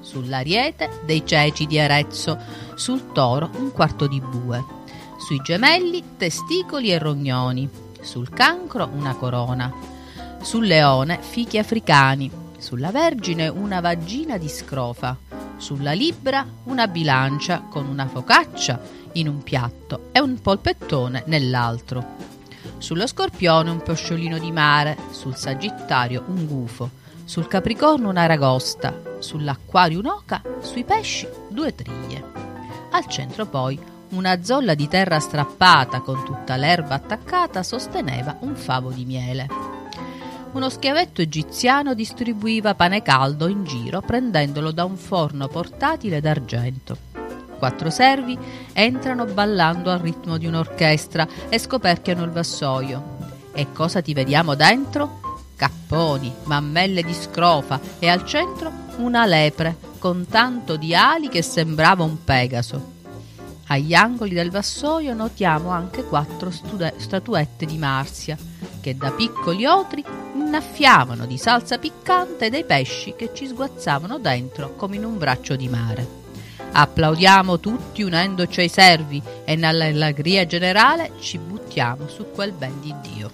[0.00, 2.38] Sull'ariete dei ceci di Arezzo,
[2.76, 4.82] sul toro un quarto di bue,
[5.24, 7.66] sui gemelli testicoli e rognoni,
[8.02, 9.72] sul cancro una corona,
[10.42, 15.16] sul leone fichi africani, sulla vergine una vagina di scrofa,
[15.56, 18.78] sulla libbra una bilancia con una focaccia
[19.12, 22.04] in un piatto e un polpettone nell'altro.
[22.76, 26.90] Sullo scorpione un pesciolino di mare, sul sagittario un gufo,
[27.24, 32.22] sul capricorno una ragosta, sull'acquario un'oca, sui pesci due triglie.
[32.90, 38.90] Al centro poi una zolla di terra strappata con tutta l'erba attaccata sosteneva un favo
[38.90, 39.46] di miele.
[40.52, 46.96] Uno schiavetto egiziano distribuiva pane caldo in giro prendendolo da un forno portatile d'argento.
[47.58, 48.38] Quattro servi
[48.72, 53.16] entrano ballando al ritmo di un'orchestra e scoperchiano il vassoio.
[53.52, 55.40] E cosa ti vediamo dentro?
[55.56, 62.04] Capponi, mammelle di scrofa e al centro una lepre con tanto di ali che sembrava
[62.04, 62.93] un pegaso.
[63.68, 68.36] Agli angoli del vassoio notiamo anche quattro statuette di Marzia,
[68.80, 74.96] che da piccoli otri innaffiavano di salsa piccante dei pesci che ci sguazzavano dentro come
[74.96, 76.22] in un braccio di mare.
[76.72, 83.30] Applaudiamo tutti unendoci ai servi e nell'allegria generale ci buttiamo su quel ben di Dio.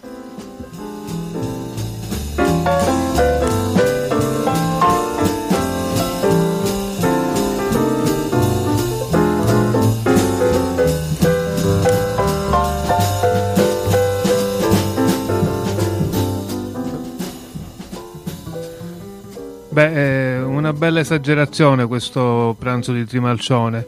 [20.73, 23.87] Bella esagerazione questo pranzo di Trimalcione.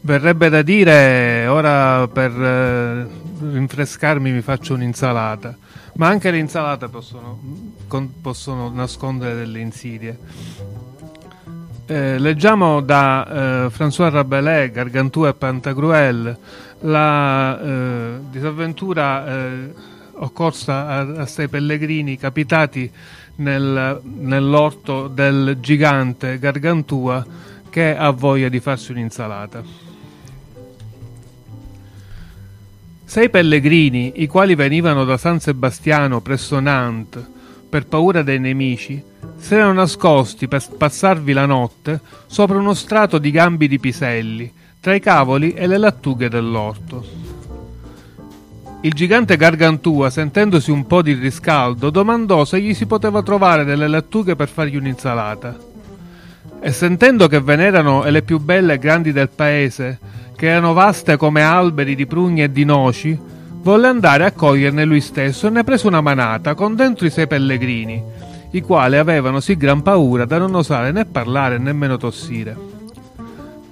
[0.00, 3.06] Verrebbe da dire, ora per eh,
[3.40, 5.56] rinfrescarmi mi faccio un'insalata,
[5.94, 7.40] ma anche le insalate possono,
[7.88, 10.18] con, possono nascondere delle insidie.
[11.86, 16.38] Eh, leggiamo da eh, François Rabelais, Gargantua e Pantagruel,
[16.80, 19.72] la eh, disavventura eh,
[20.16, 22.90] occorsa a, a sei pellegrini capitati
[23.36, 27.24] nel, nell'orto del gigante Gargantua
[27.70, 29.62] che ha voglia di farsi un'insalata.
[33.04, 37.24] Sei pellegrini, i quali venivano da San Sebastiano presso Nantes
[37.68, 39.02] per paura dei nemici,
[39.36, 44.94] si erano nascosti per passarvi la notte sopra uno strato di gambi di piselli, tra
[44.94, 47.33] i cavoli e le lattughe dell'orto.
[48.84, 53.88] Il gigante Gargantua, sentendosi un po' di riscaldo, domandò se gli si poteva trovare delle
[53.88, 55.56] lattughe per fargli un'insalata.
[56.60, 59.98] E sentendo che ve n'erano le più belle e grandi del paese,
[60.36, 63.18] che erano vaste come alberi di prugne e di noci,
[63.62, 67.26] volle andare a coglierne lui stesso e ne prese una manata con dentro i sei
[67.26, 68.02] pellegrini,
[68.50, 72.73] i quali avevano sì gran paura da non osare né parlare né nemmeno tossire.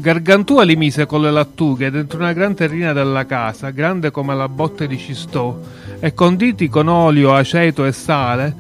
[0.03, 4.49] Gargantua li mise con le lattughe dentro una gran terrina della casa, grande come la
[4.49, 5.57] botte di cistò,
[6.01, 8.57] e conditi con olio, aceto e sale,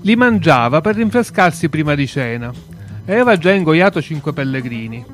[0.00, 2.52] li mangiava per rinfrescarsi prima di cena.
[3.04, 5.04] E aveva già ingoiato cinque pellegrini.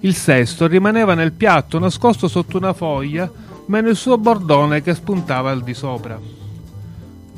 [0.00, 3.30] Il sesto rimaneva nel piatto nascosto sotto una foglia,
[3.66, 6.18] meno il suo bordone che spuntava al di sopra.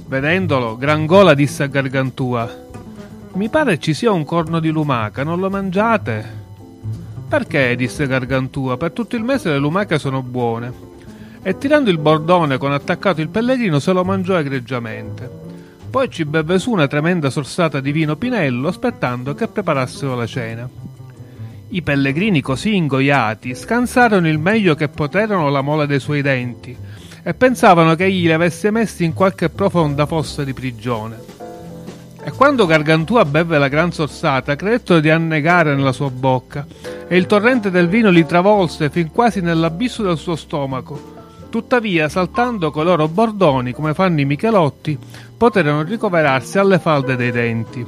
[0.07, 2.51] Vedendolo, Grangola disse a Gargantua:
[3.35, 6.46] Mi pare ci sia un corno di lumaca, non lo mangiate?
[7.29, 7.75] Perché?
[7.75, 10.95] disse Gargantua, per tutto il mese le lumache sono buone.
[11.43, 15.29] E tirando il bordone con attaccato il pellegrino se lo mangiò egregiamente.
[15.91, 20.69] Poi ci beve su una tremenda sorsata di vino pinello aspettando che preparassero la cena.
[21.69, 26.77] I pellegrini così ingoiati scansarono il meglio che poterono la mola dei suoi denti
[27.25, 31.36] e pensavano che egli li avesse messi in qualche profonda fossa di prigione.
[32.27, 36.67] E quando Gargantua beve la gran sorsata, credettero di annegare nella sua bocca
[37.07, 41.15] e il torrente del vino li travolse fin quasi nell'abisso del suo stomaco.
[41.51, 44.99] Tuttavia, saltando coi loro bordoni come fanno i Michelotti,
[45.37, 47.87] poterono ricoverarsi alle falde dei denti.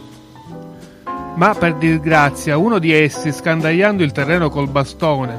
[1.35, 5.37] Ma per disgrazia uno di essi, scandagliando il terreno col bastone,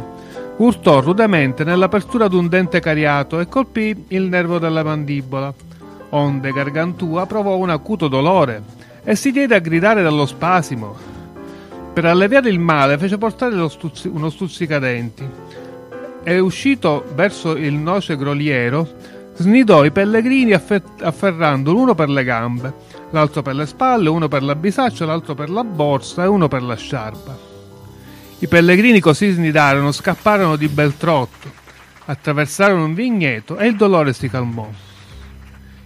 [0.58, 5.54] urtò rudemente nell'apertura d'un dente cariato e colpì il nervo della mandibola.
[6.10, 10.96] Onde Gargantua provò un acuto dolore e si diede a gridare dallo spasimo.
[11.94, 15.28] Per alleviare il male fece portare stuzzi- uno stuzzicadenti
[16.24, 18.88] e uscito verso il noce groliero
[19.36, 22.74] snidò i pellegrini affe- afferrando l'uno per le gambe,
[23.12, 26.62] l'altro per le spalle, uno per la bisaccia, l'altro per la borsa e uno per
[26.62, 27.38] la sciarpa.
[28.40, 31.50] I pellegrini così snidarono, scapparono di bel trotto,
[32.06, 34.70] attraversarono un vigneto e il dolore si calmò.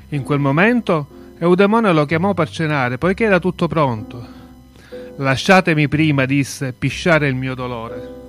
[0.10, 1.08] In quel momento
[1.43, 4.25] Eudemone lo chiamò per cenare, poiché era tutto pronto.
[5.17, 8.22] Lasciatemi prima, disse, pisciare il mio dolore.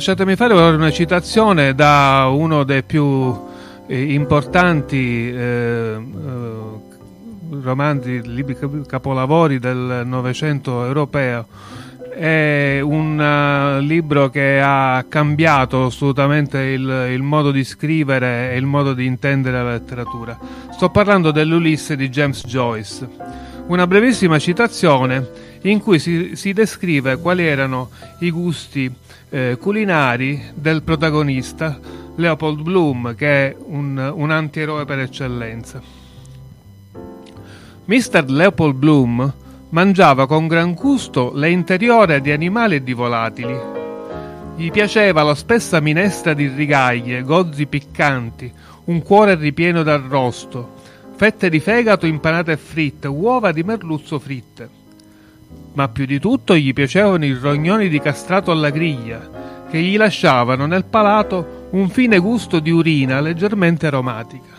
[0.00, 3.38] Lasciatemi fare una citazione da uno dei più
[3.86, 5.98] eh, importanti eh, eh,
[7.60, 11.46] romanzi, libri capolavori del Novecento europeo.
[12.14, 18.64] È un uh, libro che ha cambiato assolutamente il, il, modo di scrivere e il
[18.64, 20.38] modo di intendere la letteratura.
[20.72, 23.06] Sto parlando dell'Ulisse di James Joyce.
[23.66, 27.90] Una brevissima citazione in cui si, si descrive quali erano
[28.20, 28.90] i gusti
[29.30, 31.78] eh, culinari del protagonista
[32.16, 35.80] Leopold Bloom, che è un, un antieroe per eccellenza.
[37.84, 38.24] Mr.
[38.28, 39.32] Leopold Bloom
[39.70, 43.56] mangiava con gran gusto le interiore di animali e di volatili.
[44.56, 48.52] Gli piaceva la spessa minestra di rigaglie, gozzi piccanti,
[48.84, 50.74] un cuore ripieno d'arrosto,
[51.16, 54.79] fette di fegato impanate e fritte, uova di merluzzo fritte
[55.72, 60.66] ma più di tutto gli piacevano i rognoni di castrato alla griglia, che gli lasciavano
[60.66, 64.58] nel palato un fine gusto di urina leggermente aromatica.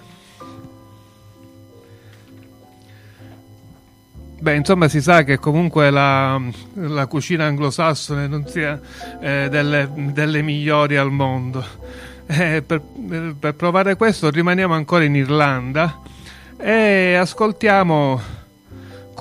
[4.39, 6.41] Beh, insomma, si sa che comunque la,
[6.73, 8.79] la cucina anglosassone non sia
[9.19, 11.63] eh, delle, delle, migliori al mondo.
[12.25, 12.81] Eh, per,
[13.37, 15.99] per provare questo rimaniamo ancora in Irlanda
[16.57, 18.21] e ascoltiamo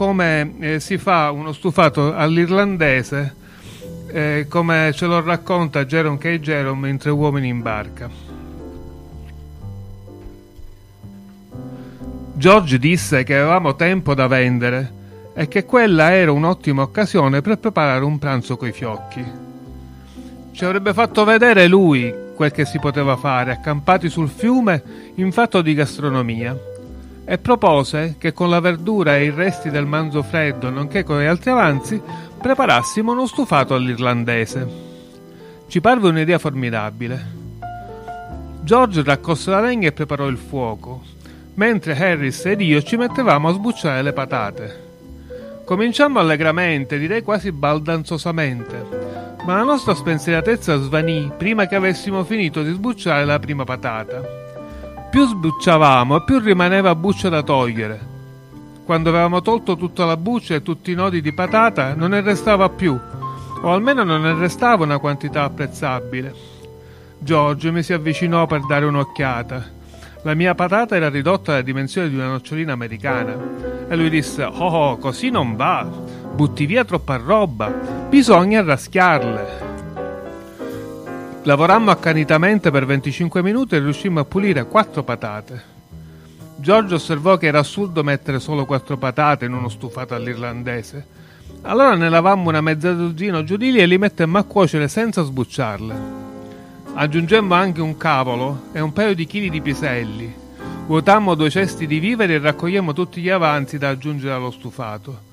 [0.01, 3.34] come eh, si fa uno stufato all'irlandese
[4.07, 6.38] eh, come ce lo racconta Jerome K.
[6.38, 8.09] Jerome in Tre uomini in barca.
[12.32, 14.92] George disse che avevamo tempo da vendere
[15.34, 19.22] e che quella era un'ottima occasione per preparare un pranzo coi fiocchi.
[20.51, 24.82] Ci avrebbe fatto vedere lui quel che si poteva fare, accampati sul fiume
[25.16, 26.59] in fatto di gastronomia,
[27.31, 31.26] e propose che con la verdura e i resti del manzo freddo, nonché con gli
[31.26, 32.03] altri avanzi,
[32.43, 34.68] preparassimo uno stufato all'irlandese.
[35.68, 37.24] Ci parve un'idea formidabile.
[38.62, 41.05] George raccolse la legna e preparò il fuoco,
[41.55, 44.89] mentre Harris ed io ci mettevamo a sbucciare le patate.
[45.64, 52.72] Cominciammo allegramente, direi quasi baldanzosamente, ma la nostra spensieratezza svanì prima che avessimo finito di
[52.72, 54.39] sbucciare la prima patata.
[55.11, 58.00] Più sbucciavamo più rimaneva buccia da togliere.
[58.84, 62.68] Quando avevamo tolto tutta la buccia e tutti i nodi di patata, non ne restava
[62.68, 62.96] più,
[63.61, 66.32] o almeno non ne restava una quantità apprezzabile.
[67.18, 69.78] George mi si avvicinò per dare un'occhiata.
[70.22, 73.36] La mia patata era ridotta alla dimensione di una nocciolina americana.
[73.88, 75.84] E lui disse: oh così non va.
[76.34, 77.66] Butti via troppa roba.
[78.08, 79.69] Bisogna raschiarle.
[81.45, 85.78] Lavorammo accanitamente per 25 minuti e riuscimmo a pulire quattro patate.
[86.57, 91.07] Giorgio osservò che era assurdo mettere solo quattro patate in uno stufato all'irlandese.
[91.62, 95.22] Allora ne lavammo una mezza dozzina giù di lì e li mettemmo a cuocere senza
[95.22, 95.95] sbucciarle.
[96.93, 100.34] Aggiungemmo anche un cavolo e un paio di chili di piselli.
[100.86, 105.30] Vuotammo due cesti di viveri e raccogliemmo tutti gli avanzi da aggiungere allo stufato.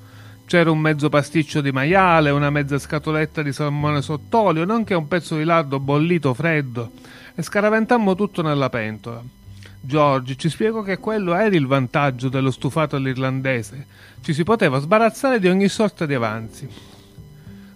[0.48, 5.36] C'era un mezzo pasticcio di maiale, una mezza scatoletta di salmone sott'olio, nonché un pezzo
[5.36, 6.90] di lardo bollito freddo,
[7.34, 9.22] e scaraventammo tutto nella pentola.
[9.78, 13.86] George ci spiegò che quello era il vantaggio dello stufato all'irlandese.
[14.22, 16.66] Ci si poteva sbarazzare di ogni sorta di avanzi.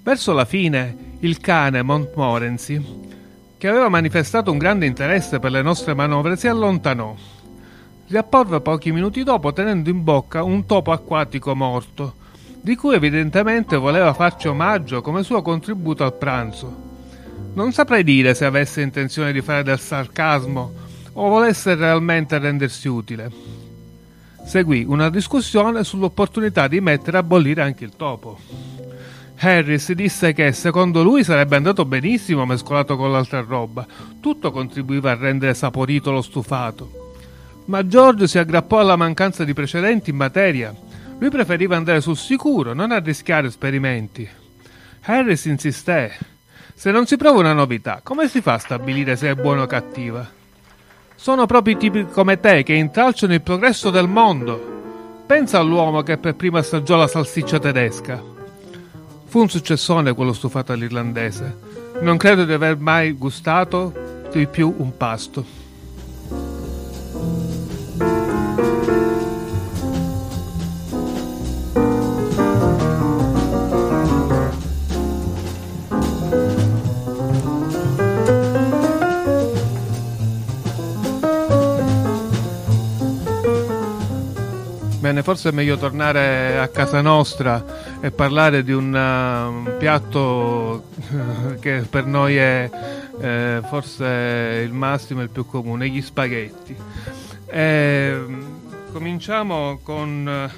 [0.02, 2.82] Verso la fine, il cane Montmorency,
[3.58, 7.14] che aveva manifestato un grande interesse per le nostre manovre, si allontanò.
[8.06, 12.20] Riapparve pochi minuti dopo tenendo in bocca un topo acquatico morto,
[12.62, 16.90] di cui evidentemente voleva farci omaggio come suo contributo al pranzo.
[17.54, 20.72] Non saprei dire se avesse intenzione di fare del sarcasmo
[21.14, 23.30] o volesse realmente rendersi utile.
[24.44, 28.38] Seguì una discussione sull'opportunità di mettere a bollire anche il topo.
[29.38, 33.84] Harris disse che secondo lui sarebbe andato benissimo mescolato con l'altra roba,
[34.20, 37.14] tutto contribuiva a rendere saporito lo stufato.
[37.64, 40.72] Ma George si aggrappò alla mancanza di precedenti in materia.
[41.22, 44.28] Lui preferiva andare sul sicuro, non arrischiare esperimenti.
[45.02, 46.10] Harris insisté.
[46.74, 49.66] Se non si prova una novità, come si fa a stabilire se è buona o
[49.66, 50.28] cattiva?
[51.14, 55.22] Sono proprio i tipi come te che intralciano il progresso del mondo.
[55.24, 58.20] Pensa all'uomo che per primo assaggiò la salsiccia tedesca.
[59.24, 61.56] Fu un successone quello stufato all'irlandese.
[62.00, 65.60] Non credo di aver mai gustato di più un pasto.
[85.12, 90.84] Bene, forse è meglio tornare a casa nostra e parlare di un, un piatto
[91.60, 92.70] che per noi è
[93.20, 96.74] eh, forse il massimo e il più comune, gli spaghetti.
[97.44, 98.24] E,
[98.90, 100.50] cominciamo con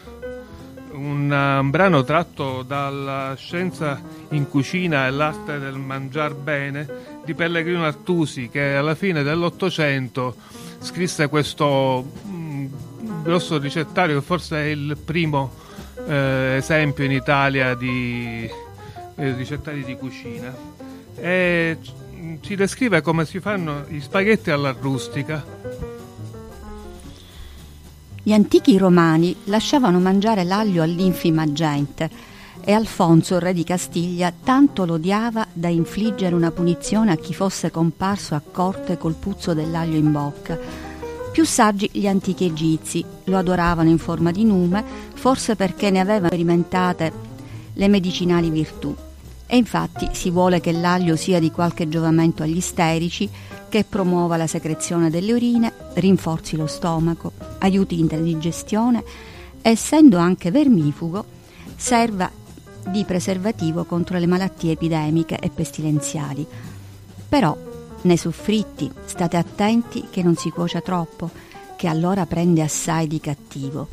[0.93, 4.01] uh, un, un brano tratto dalla scienza
[4.31, 6.87] in cucina e l'arte del mangiar bene
[7.25, 10.37] di Pellegrino Artusi che alla fine dell'Ottocento
[10.79, 12.05] scrisse questo
[13.25, 15.51] grosso ricettario che forse è il primo
[16.07, 18.49] eh, esempio in Italia di
[19.17, 20.55] eh, ricettari di cucina.
[21.17, 21.79] E
[22.41, 25.43] ci descrive come si fanno gli spaghetti alla rustica.
[28.23, 34.95] Gli antichi romani lasciavano mangiare l'aglio all'infima gente e Alfonso, re di Castiglia, tanto lo
[34.95, 40.13] odiava da infliggere una punizione a chi fosse comparso a corte col puzzo dell'aglio in
[40.13, 40.84] bocca
[41.35, 46.29] più saggi gli antichi egizi, lo adoravano in forma di nume, forse perché ne avevano
[46.29, 47.13] sperimentate
[47.73, 48.95] le medicinali virtù.
[49.45, 53.29] E infatti si vuole che l'aglio sia di qualche giovamento agli isterici,
[53.69, 59.03] che promuova la secrezione delle urine, rinforzi lo stomaco, aiuti in digestione
[59.61, 61.25] essendo anche vermifugo,
[61.75, 62.31] serva
[62.87, 66.47] di preservativo contro le malattie epidemiche e pestilenziali.
[67.29, 67.73] Però
[68.05, 71.31] Nei soffritti state attenti che non si cuocia troppo,
[71.75, 73.89] che allora prende assai di cattivo.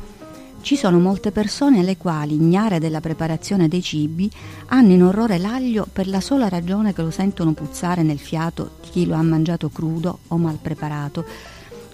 [0.60, 4.30] Ci sono molte persone alle quali, ignare della preparazione dei cibi,
[4.66, 8.90] hanno in orrore l'aglio per la sola ragione che lo sentono puzzare nel fiato di
[8.90, 11.24] chi lo ha mangiato crudo o mal preparato.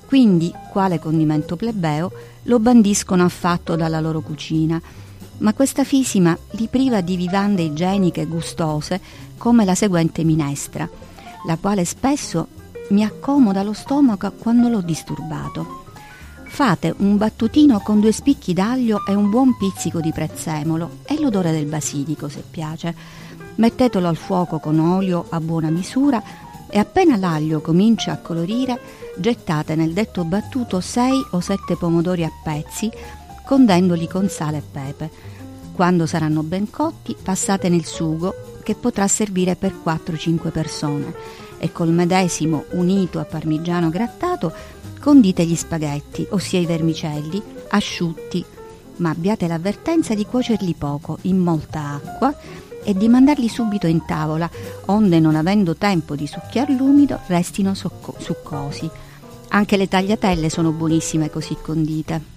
[0.05, 2.11] Quindi, quale condimento plebeo,
[2.43, 4.83] lo bandiscono affatto dalla loro cucina.
[5.39, 9.01] Ma questa fisima li priva di vivande igieniche gustose
[9.37, 11.07] come la seguente minestra,
[11.47, 12.49] la quale spesso
[12.91, 15.85] mi accomoda lo stomaco quando l'ho disturbato.
[16.45, 21.53] Fate un battutino con due spicchi d'aglio e un buon pizzico di prezzemolo e l'odore
[21.53, 22.95] del basilico se piace.
[23.57, 26.23] Mettetelo al fuoco con olio a buona misura
[26.69, 28.81] e appena l'aglio comincia a colorire
[29.17, 32.91] gettate nel detto battuto 6 o 7 pomodori a pezzi
[33.45, 35.11] condendoli con sale e pepe.
[35.73, 41.15] Quando saranno ben cotti passate nel sugo che potrà servire per 4-5 persone
[41.57, 44.53] e col medesimo unito a parmigiano grattato
[45.01, 48.45] condite gli spaghetti, ossia i vermicelli, asciutti,
[48.97, 52.37] ma abbiate l'avvertenza di cuocerli poco, in molta acqua,
[52.85, 54.51] e di mandarli subito in tavola,
[54.87, 58.91] onde non avendo tempo di succhiar l'umido restino succosi.
[59.49, 62.37] Anche le tagliatelle sono buonissime così condite.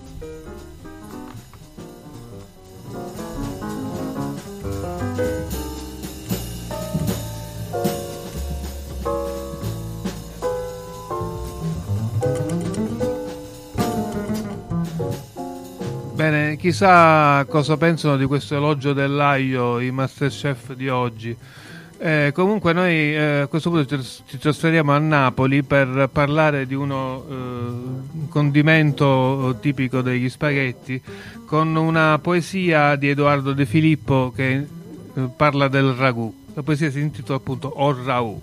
[16.61, 21.35] Chissà cosa pensano di questo elogio dell'aglio i Masterchef di oggi.
[21.97, 27.25] Eh, comunque noi eh, a questo punto ci trasferiamo a Napoli per parlare di uno
[27.27, 31.01] eh, condimento tipico degli spaghetti
[31.47, 36.31] con una poesia di Edoardo De Filippo che eh, parla del ragù.
[36.53, 38.41] La poesia si intitola appunto O Raù.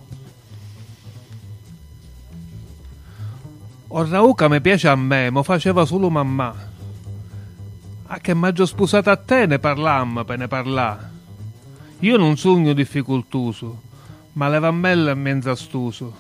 [3.87, 6.68] O Raù che mi piace a me, mo faceva solo mamma.
[8.11, 11.11] Ah, che maggio sposata a te ne parlammo per ne parlà.
[11.99, 13.83] Io non sogno difficoltoso,
[14.33, 16.17] ma le vammelle è mezzo astuso.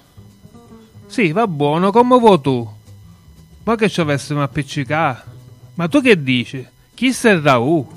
[1.07, 2.69] Sì, va buono, come vuoi tu.
[3.65, 5.25] Ma che ci avessimo appiccicà?
[5.77, 6.67] Ma tu che dici?
[6.93, 7.89] Chi sei Raù?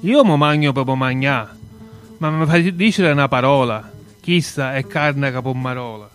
[0.00, 1.54] Io mo magno proprio magnà.
[2.16, 3.92] Ma mi fai dire una parola.
[4.20, 6.08] Chissa è carne capommarola.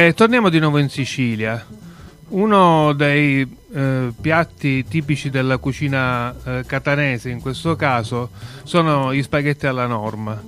[0.00, 1.66] E torniamo di nuovo in Sicilia.
[2.28, 3.44] Uno dei
[3.74, 8.30] eh, piatti tipici della cucina eh, catanese, in questo caso,
[8.62, 10.40] sono gli spaghetti alla norma.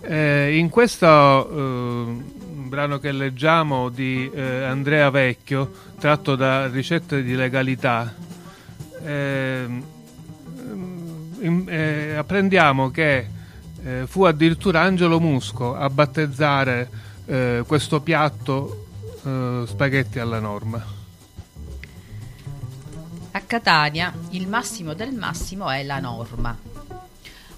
[0.00, 2.06] Eh, in questo eh,
[2.68, 5.70] brano che leggiamo di eh, Andrea Vecchio,
[6.00, 8.14] tratto da Ricette di legalità,
[11.42, 13.28] in, apprendiamo che
[14.06, 16.88] fu addirittura Angelo Musco a battezzare
[17.66, 18.85] questo piatto
[19.26, 21.04] uh, spaghetti alla norma.
[23.32, 26.56] A Catania il massimo del massimo è la norma.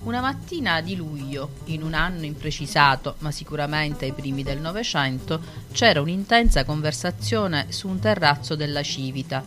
[0.00, 5.40] Una mattina di luglio, in un anno imprecisato, ma sicuramente ai primi del Novecento,
[5.72, 9.44] c'era un'intensa conversazione su un terrazzo della Civita,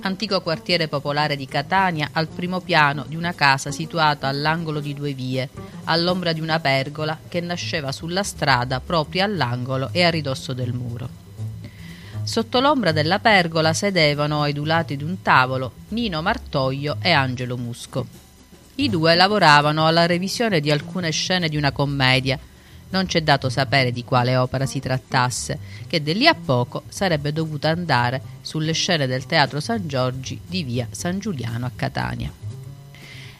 [0.00, 5.14] antico quartiere popolare di Catania, al primo piano di una casa situata all'angolo di due
[5.14, 5.48] vie,
[5.84, 11.23] all'ombra di una pergola che nasceva sulla strada proprio all'angolo e a ridosso del muro.
[12.24, 18.06] Sotto l'ombra della pergola sedevano, ai due di un tavolo, Nino Martoglio e Angelo Musco.
[18.76, 22.38] I due lavoravano alla revisione di alcune scene di una commedia.
[22.88, 27.30] Non c'è dato sapere di quale opera si trattasse, che di lì a poco sarebbe
[27.30, 32.43] dovuta andare sulle scene del Teatro San Giorgi di via San Giuliano a Catania.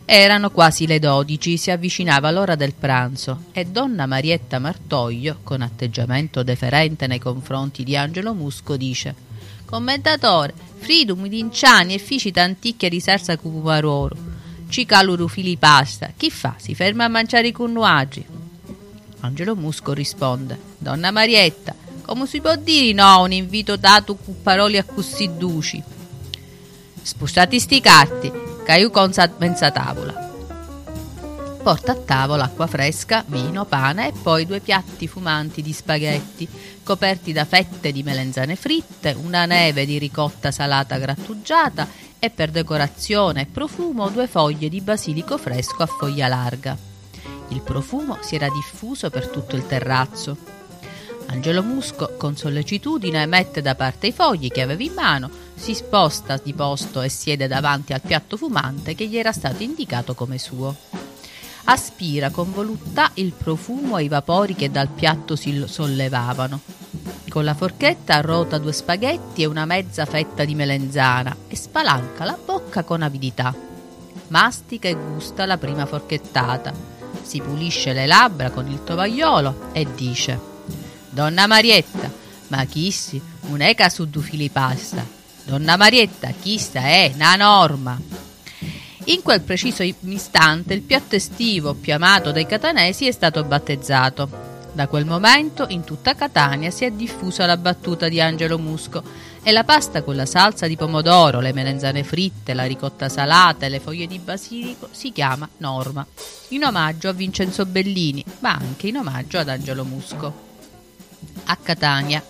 [0.06, 6.42] Erano quasi le dodici, si avvicinava l'ora del pranzo e donna Marietta Martoglio, con atteggiamento
[6.42, 9.14] deferente nei confronti di Angelo Musco, dice
[9.64, 14.14] Commendatore, fridum linciani e fici tanticchie di salsa cupumaroro,
[14.68, 16.56] cicaluru fili pasta, chi fa?
[16.58, 18.24] Si ferma a mangiare i connuaggi.
[19.20, 24.76] Angelo Musco risponde Donna Marietta, come si può dire no un invito dato con parole
[24.76, 25.82] a così duci?
[27.00, 28.32] Spostati sti carti,
[28.64, 30.14] Caiu consa mensa tavola.
[31.62, 36.48] Porta a tavola acqua fresca, vino, pane e poi due piatti fumanti di spaghetti,
[36.82, 41.86] coperti da fette di melenzane fritte, una neve di ricotta salata grattugiata
[42.18, 46.74] e per decorazione e profumo due foglie di basilico fresco a foglia larga.
[47.48, 50.36] Il profumo si era diffuso per tutto il terrazzo.
[51.26, 56.40] Angelo Musco, con sollecitudine, mette da parte i fogli che aveva in mano, si sposta
[56.42, 60.76] di posto e siede davanti al piatto fumante che gli era stato indicato come suo.
[61.64, 66.60] Aspira con voluttà il profumo e i vapori che dal piatto si sollevavano.
[67.28, 72.38] Con la forchetta rota due spaghetti e una mezza fetta di melenzana e spalanca la
[72.42, 73.54] bocca con avidità.
[74.28, 76.72] Mastica e gusta la prima forchettata.
[77.22, 80.38] Si pulisce le labbra con il tovagliolo e dice:
[81.14, 82.10] Donna Marietta,
[82.48, 83.22] ma chi si?
[83.42, 85.06] Un'eca su due fili pasta.
[85.44, 87.12] Donna Marietta, chi sta è?
[87.14, 87.96] Na norma.
[89.04, 94.28] In quel preciso istante il piatto estivo più amato dai catanesi è stato battezzato.
[94.72, 99.04] Da quel momento in tutta Catania si è diffusa la battuta di Angelo Musco
[99.44, 103.68] e la pasta con la salsa di pomodoro, le melenzane fritte, la ricotta salata e
[103.68, 106.04] le foglie di basilico si chiama Norma,
[106.48, 110.43] in omaggio a Vincenzo Bellini, ma anche in omaggio ad Angelo Musco.
[111.44, 112.22] A Catania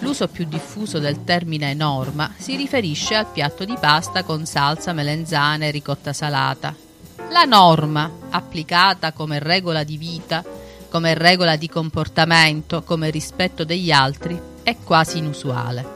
[0.00, 5.68] L'uso più diffuso del termine norma si riferisce al piatto di pasta con salsa, melenzane
[5.68, 6.74] e ricotta salata.
[7.30, 10.44] La norma, applicata come regola di vita,
[10.88, 15.94] come regola di comportamento, come rispetto degli altri, è quasi inusuale.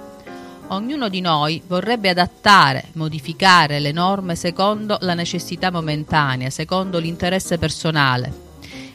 [0.68, 8.48] Ognuno di noi vorrebbe adattare, modificare le norme secondo la necessità momentanea, secondo l'interesse personale,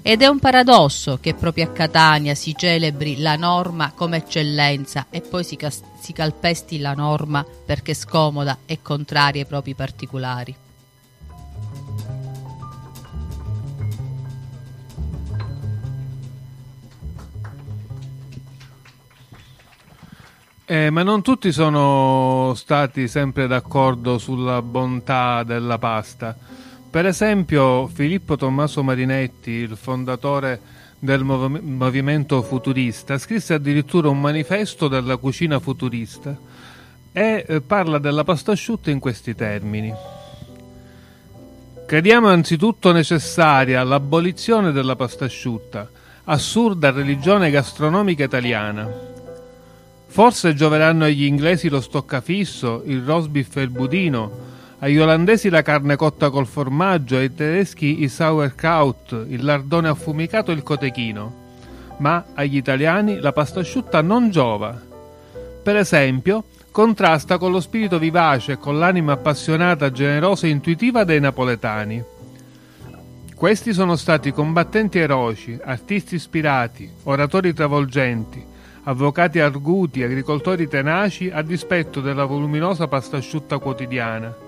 [0.07, 5.21] ed è un paradosso che proprio a Catania si celebri la norma come eccellenza e
[5.21, 5.57] poi si,
[5.99, 10.55] si calpesti la norma perché scomoda e contraria ai propri particolari.
[20.65, 26.64] Eh, ma non tutti sono stati sempre d'accordo sulla bontà della pasta.
[26.95, 30.61] Per esempio, Filippo Tommaso Marinetti, il fondatore
[30.97, 36.37] del mov- movimento futurista, scrisse addirittura un manifesto della cucina futurista
[37.11, 39.93] e eh, parla della pasta asciutta in questi termini.
[41.85, 45.89] Crediamo anzitutto necessaria l'abolizione della pasta asciutta,
[46.23, 48.89] assurda religione gastronomica italiana.
[50.07, 54.53] Forse gioveranno agli inglesi lo stoccafisso, il rosbiff e il budino,
[54.85, 60.53] agli olandesi la carne cotta col formaggio, ai tedeschi i sauerkraut, il lardone affumicato e
[60.53, 61.43] il cotechino.
[61.97, 64.79] Ma agli italiani la pasta asciutta non giova.
[65.63, 71.19] Per esempio, contrasta con lo spirito vivace e con l'anima appassionata, generosa e intuitiva dei
[71.19, 72.03] napoletani.
[73.33, 78.45] Questi sono stati combattenti eroici, artisti ispirati, oratori travolgenti,
[78.83, 84.44] avvocati arguti, agricoltori tenaci a dispetto della voluminosa pasta asciutta quotidiana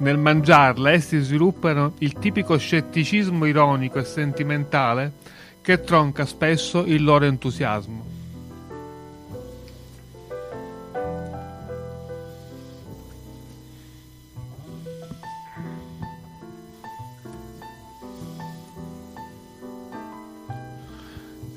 [0.00, 5.12] nel mangiarla essi sviluppano il tipico scetticismo ironico e sentimentale
[5.62, 8.18] che tronca spesso il loro entusiasmo.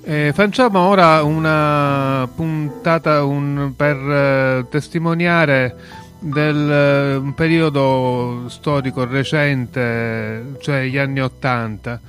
[0.05, 10.55] Eh, facciamo ora una puntata un, per eh, testimoniare del eh, un periodo storico recente,
[10.61, 11.99] cioè gli anni Ottanta,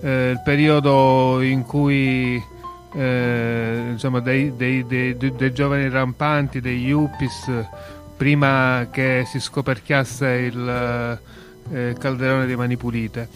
[0.00, 2.42] eh, il periodo in cui
[2.94, 7.50] eh, insomma, dei, dei, dei, dei, giovani rampanti, degli yuppies,
[8.16, 11.20] prima che si scoperchiasse il
[11.70, 13.28] eh, calderone di mani pulite,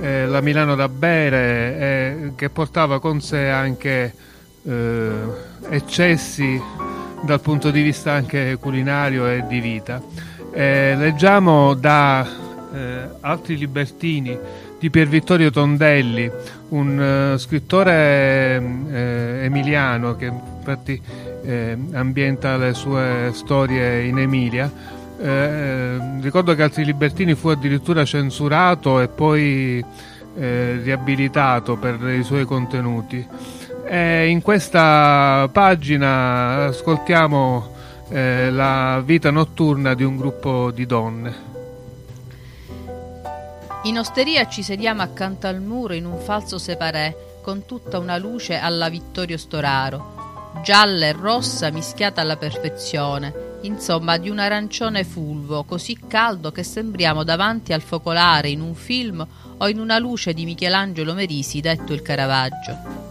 [0.00, 4.28] eh, la Milano da bere, eh, che portava con sé anche
[5.70, 6.60] eccessi
[7.22, 10.00] dal punto di vista anche culinario e di vita.
[10.52, 12.26] Eh, leggiamo da
[12.72, 14.38] eh, Altri Libertini
[14.80, 16.30] di Pier Vittorio Tondelli,
[16.70, 18.56] un uh, scrittore
[18.90, 21.00] eh, emiliano che infatti
[21.44, 24.72] eh, ambienta le sue storie in Emilia.
[25.20, 29.84] Eh, ricordo che Altri Libertini fu addirittura censurato e poi
[30.32, 33.26] riabilitato per i suoi contenuti.
[33.92, 37.74] E in questa pagina ascoltiamo
[38.10, 41.34] eh, la vita notturna di un gruppo di donne.
[43.82, 48.58] In osteria ci sediamo accanto al muro in un falso separé con tutta una luce
[48.58, 55.98] alla Vittorio Storaro, gialla e rossa mischiata alla perfezione, insomma di un arancione fulvo così
[56.06, 59.26] caldo che sembriamo davanti al focolare in un film
[59.58, 63.09] o in una luce di Michelangelo Merisi detto il Caravaggio.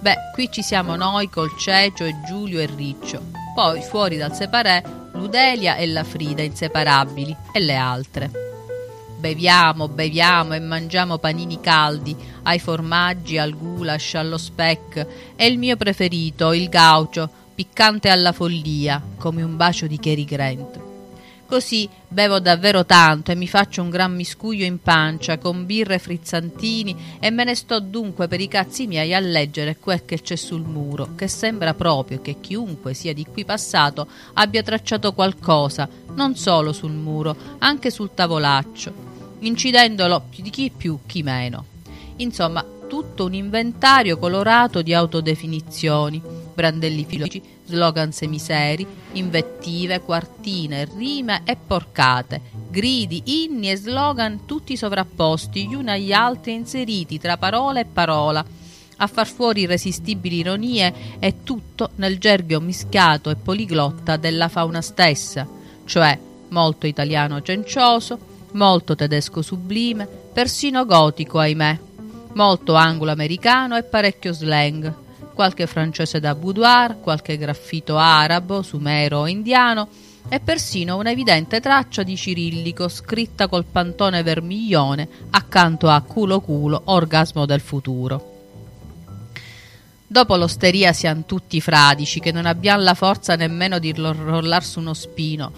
[0.00, 3.20] Beh, qui ci siamo noi col Cecio e Giulio e Riccio.
[3.54, 4.82] Poi fuori dal separé
[5.14, 8.30] Ludelia e la Frida inseparabili e le altre.
[9.18, 15.76] Beviamo, beviamo e mangiamo panini caldi, ai formaggi, al goulash, allo speck e il mio
[15.76, 20.87] preferito, il gaucho, piccante alla follia, come un bacio di Cary Grant.
[21.48, 27.16] Così bevo davvero tanto e mi faccio un gran miscuglio in pancia con birre frizzantini
[27.18, 30.60] e me ne sto dunque per i cazzi miei a leggere quel che c'è sul
[30.60, 36.74] muro, che sembra proprio che chiunque sia di qui passato abbia tracciato qualcosa, non solo
[36.74, 39.08] sul muro, anche sul tavolaccio
[39.40, 41.64] incidendolo di chi più chi meno.
[42.16, 46.20] Insomma, tutto un inventario colorato di autodefinizioni,
[46.54, 52.40] brandelli filologici, slogan semiseri, invettive, quartine, rime e porcate,
[52.70, 58.44] gridi, inni e slogan tutti sovrapposti gli uni agli altri inseriti tra parola e parola,
[59.00, 65.46] a far fuori irresistibili ironie e tutto nel gergo mischiato e poliglotta della fauna stessa,
[65.84, 68.18] cioè molto italiano cencioso,
[68.52, 71.78] molto tedesco sublime, persino gotico, ahimè,
[72.32, 75.06] molto anglo-americano e parecchio slang,
[75.38, 79.86] qualche francese da boudoir, qualche graffito arabo, sumero o indiano
[80.28, 87.46] e persino un'evidente traccia di cirillico scritta col pantone vermiglione accanto a culo culo orgasmo
[87.46, 88.32] del futuro.
[90.08, 94.92] Dopo l'osteria siamo tutti fradici, che non abbiamo la forza nemmeno di rollar su uno
[94.92, 95.52] spino,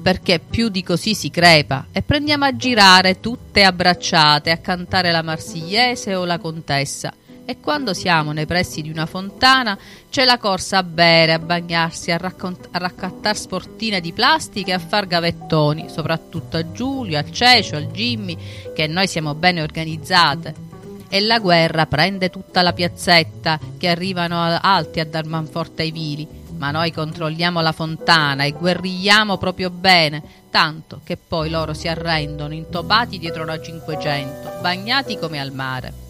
[0.00, 5.20] perché più di così si crepa e prendiamo a girare tutte abbracciate a cantare la
[5.20, 7.12] marsigliese o la contessa
[7.50, 9.76] e quando siamo nei pressi di una fontana
[10.08, 14.74] c'è la corsa a bere, a bagnarsi, a, raccont- a raccattar sportine di plastica e
[14.74, 18.36] a far gavettoni, soprattutto a Giulio, a Cecio, al Jimmy,
[18.72, 20.68] che noi siamo bene organizzate.
[21.08, 26.38] E la guerra prende tutta la piazzetta, che arrivano alti a dar manforte ai vili
[26.56, 32.52] ma noi controlliamo la fontana e guerrigliamo proprio bene, tanto che poi loro si arrendono
[32.52, 36.09] intopati dietro la 500, bagnati come al mare.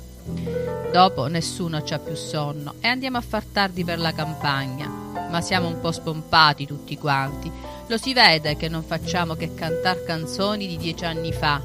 [0.93, 4.89] Dopo nessuno c'ha più sonno e andiamo a far tardi per la campagna,
[5.31, 7.51] ma siamo un po' spompati tutti quanti.
[7.87, 11.63] Lo si vede che non facciamo che cantar canzoni di dieci anni fa.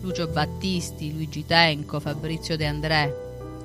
[0.00, 3.14] Lucio Battisti, Luigi Tenco, Fabrizio De André.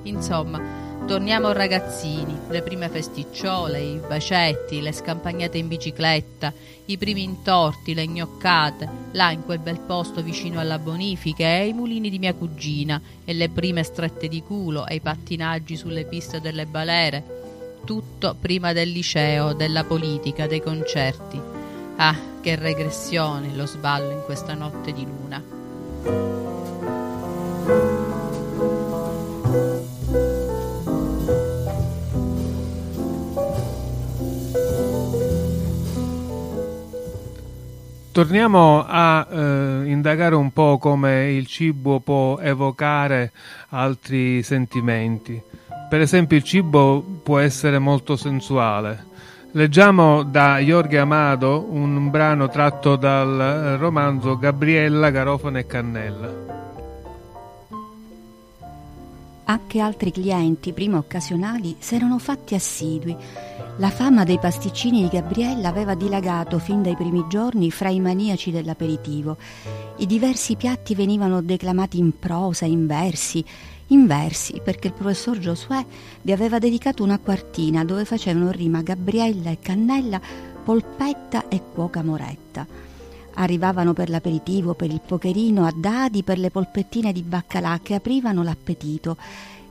[0.02, 0.60] Insomma,
[1.06, 6.52] Torniamo ragazzini, le prime festicciole, i bacetti, le scampagnate in bicicletta,
[6.86, 11.72] i primi intorti, le gnoccate, là in quel bel posto vicino alla bonifica e i
[11.72, 16.40] mulini di mia cugina e le prime strette di culo e i pattinaggi sulle piste
[16.40, 17.22] delle balere.
[17.84, 21.40] Tutto prima del liceo, della politica, dei concerti.
[21.98, 25.54] Ah, che regressione lo sballo in questa notte di luna.
[38.16, 39.36] Torniamo a eh,
[39.84, 43.30] indagare un po' come il cibo può evocare
[43.68, 45.38] altri sentimenti.
[45.86, 49.04] Per esempio il cibo può essere molto sensuale.
[49.50, 56.32] Leggiamo da Jorge Amado un brano tratto dal romanzo Gabriella, Garofano e Cannella.
[59.46, 63.16] Anche altri clienti, prima occasionali, si erano fatti assidui
[63.78, 68.50] la fama dei pasticcini di Gabriella aveva dilagato fin dai primi giorni fra i maniaci
[68.50, 69.36] dell'aperitivo.
[69.98, 73.44] I diversi piatti venivano declamati in prosa, in versi,
[73.88, 75.84] in versi, perché il professor Giosuè
[76.22, 80.22] vi aveva dedicato una quartina dove facevano rima Gabriella e Cannella,
[80.64, 82.85] polpetta e cuoca moretta.
[83.36, 88.42] Arrivavano per l'aperitivo, per il pocherino, a dadi, per le polpettine di baccalà che aprivano
[88.42, 89.16] l'appetito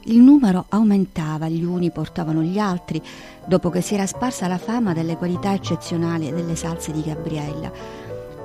[0.07, 3.01] il numero aumentava, gli uni portavano gli altri,
[3.45, 7.72] dopo che si era sparsa la fama delle qualità eccezionali delle salse di Gabriella.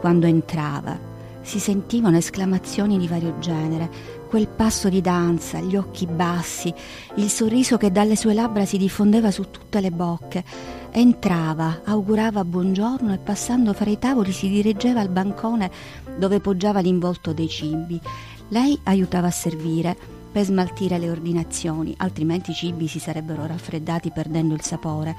[0.01, 0.99] Quando entrava,
[1.43, 3.91] si sentivano esclamazioni di vario genere,
[4.29, 6.73] quel passo di danza, gli occhi bassi,
[7.17, 10.45] il sorriso che dalle sue labbra si diffondeva su tutte le bocche.
[10.93, 15.71] Entrava, augurava buongiorno e passando fra i tavoli si dirigeva al bancone
[16.19, 18.01] dove poggiava l'involto dei cibi.
[18.49, 19.97] Lei aiutava a servire
[20.33, 25.15] per smaltire le ordinazioni, altrimenti i cibi si sarebbero raffreddati perdendo il sapore.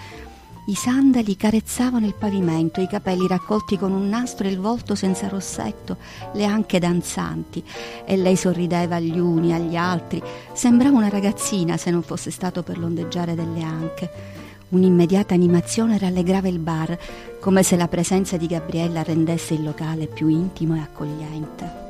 [0.66, 5.30] I sandali carezzavano il pavimento, i capelli raccolti con un nastro e il volto senza
[5.30, 5.98] rossetto,
[6.34, 7.64] le anche danzanti,
[8.06, 10.22] e lei sorrideva agli uni, agli altri.
[10.54, 14.40] Sembrava una ragazzina se non fosse stato per l'ondeggiare delle anche.
[14.72, 16.98] Un'immediata animazione rallegrava il bar,
[17.42, 21.90] come se la presenza di Gabriella rendesse il locale più intimo e accogliente.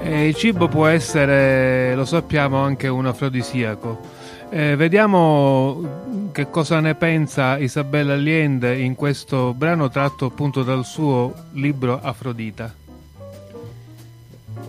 [0.00, 4.17] E il cibo può essere, lo sappiamo, anche un afrodisiaco.
[4.50, 11.34] Eh, vediamo che cosa ne pensa Isabella Allende in questo brano tratto appunto dal suo
[11.52, 12.72] libro Afrodita.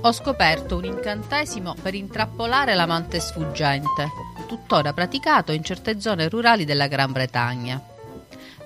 [0.01, 4.09] Ho scoperto un incantesimo per intrappolare l'amante sfuggente,
[4.47, 7.81] tuttora praticato in certe zone rurali della Gran Bretagna.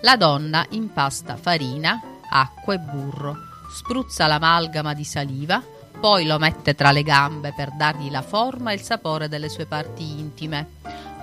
[0.02, 3.36] La donna impasta farina, acqua e burro,
[3.72, 5.62] spruzza l'amalgama di saliva,
[6.00, 9.66] poi lo mette tra le gambe per dargli la forma e il sapore delle sue
[9.66, 10.68] parti intime,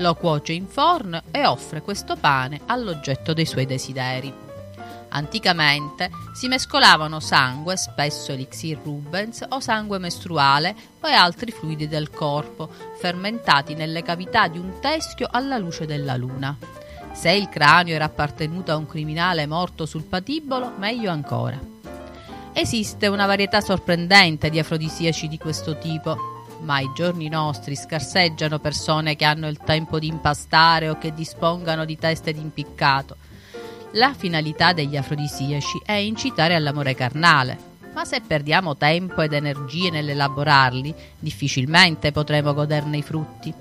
[0.01, 4.33] lo cuoce in forno e offre questo pane all'oggetto dei suoi desideri.
[5.13, 12.69] Anticamente si mescolavano sangue, spesso elixir Rubens, o sangue mestruale o altri fluidi del corpo,
[12.99, 16.57] fermentati nelle cavità di un teschio alla luce della luna.
[17.13, 21.59] Se il cranio era appartenuto a un criminale morto sul patibolo, meglio ancora.
[22.53, 29.17] Esiste una varietà sorprendente di afrodisiaci di questo tipo, ma ai giorni nostri scarseggiano persone
[29.17, 33.17] che hanno il tempo di impastare o che dispongano di teste d'impiccato.
[33.93, 37.59] La finalità degli afrodisiaci è incitare all'amore carnale,
[37.93, 43.53] ma se perdiamo tempo ed energie nell'elaborarli, difficilmente potremo goderne i frutti.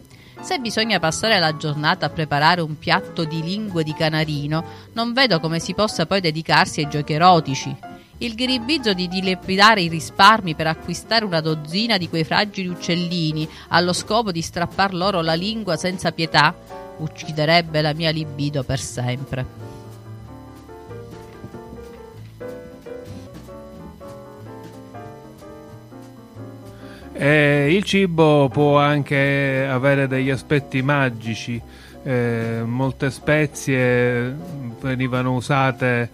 [0.42, 5.40] Se bisogna passare la giornata a preparare un piatto di lingue di canarino, non vedo
[5.40, 7.76] come si possa poi dedicarsi ai giochi erotici,
[8.20, 13.94] il ghiribizzo di dilapidare i risparmi per acquistare una dozzina di quei fragili uccellini allo
[13.94, 16.54] scopo di strappar loro la lingua senza pietà
[16.98, 19.68] ucciderebbe la mia libido per sempre.
[27.14, 31.62] Eh, il cibo può anche avere degli aspetti magici,
[32.04, 34.36] eh, molte spezie
[34.80, 36.10] venivano usate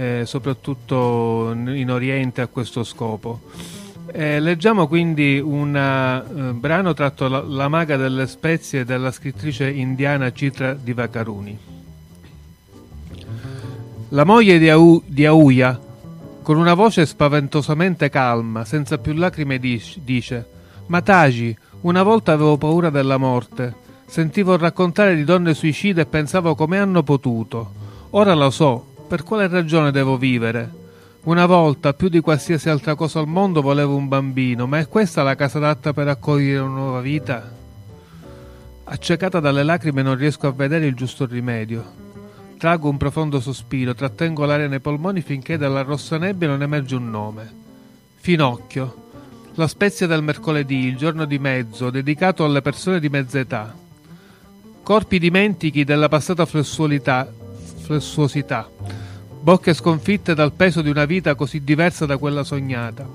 [0.00, 3.40] eh, soprattutto in Oriente a questo scopo.
[4.10, 10.32] Eh, leggiamo quindi un uh, brano tratto la, la, maga delle spezie della scrittrice indiana
[10.32, 11.58] Citra Divakaruni.
[14.08, 15.78] La moglie di, Au, di Auya,
[16.42, 20.48] con una voce spaventosamente calma, senza più lacrime, dice:
[20.86, 23.88] Mataji, una volta avevo paura della morte.
[24.06, 27.78] Sentivo raccontare di donne suicide e pensavo come hanno potuto.
[28.12, 30.70] Ora lo so, per quale ragione devo vivere?
[31.24, 35.24] Una volta, più di qualsiasi altra cosa al mondo, volevo un bambino, ma è questa
[35.24, 37.52] la casa adatta per accogliere una nuova vita?
[38.84, 41.84] Accecata dalle lacrime non riesco a vedere il giusto rimedio.
[42.56, 47.10] Trago un profondo sospiro, trattengo l'aria nei polmoni finché dalla rossa nebbia non emerge un
[47.10, 47.52] nome.
[48.14, 49.08] Finocchio.
[49.54, 53.74] La spezia del mercoledì, il giorno di mezzo, dedicato alle persone di mezza età.
[54.84, 57.28] Corpi dimentichi della passata flessualità,
[57.90, 58.68] flessuosità
[59.42, 63.08] bocche sconfitte dal peso di una vita così diversa da quella sognata.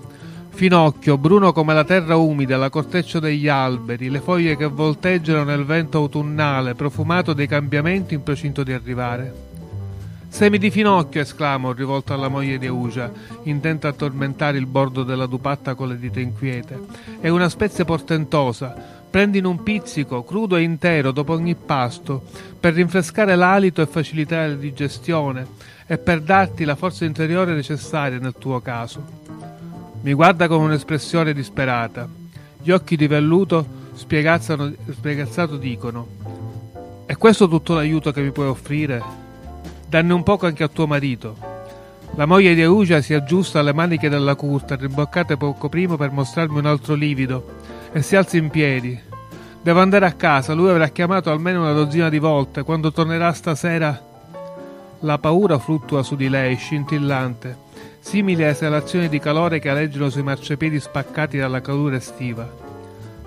[0.50, 5.66] Finocchio, bruno come la terra umida, la corteccia degli alberi, le foglie che volteggiano nel
[5.66, 9.44] vento autunnale, profumato dei cambiamenti in procinto di arrivare.
[10.30, 13.12] Semi di finocchio, esclamo, rivolto alla moglie di Eugia,
[13.44, 16.80] intenta a tormentare il bordo della dupatta con le dita inquiete.
[17.22, 19.04] È una spezia portentosa.
[19.16, 22.22] Prendine un pizzico, crudo e intero, dopo ogni pasto,
[22.60, 25.48] per rinfrescare l'alito e facilitare la digestione
[25.88, 29.02] e per darti la forza interiore necessaria nel tuo caso.
[30.02, 32.10] Mi guarda con un'espressione disperata.
[32.62, 36.08] Gli occhi di velluto spiegazzato dicono:
[37.06, 39.02] È questo tutto l'aiuto che mi puoi offrire?
[39.88, 41.38] Danne un poco anche a tuo marito.
[42.16, 46.58] La moglie di Eugia si aggiusta alle maniche della curta, rimboccate poco prima per mostrarmi
[46.58, 47.64] un altro livido,
[47.96, 49.00] e si alza in piedi.
[49.62, 52.64] Devo andare a casa, lui avrà chiamato almeno una dozzina di volte.
[52.64, 53.98] Quando tornerà stasera
[55.00, 57.56] la paura fluttua su di lei, scintillante,
[58.00, 62.46] simile a esalazioni di calore che aleggiano sui marciapiedi spaccati dalla calura estiva.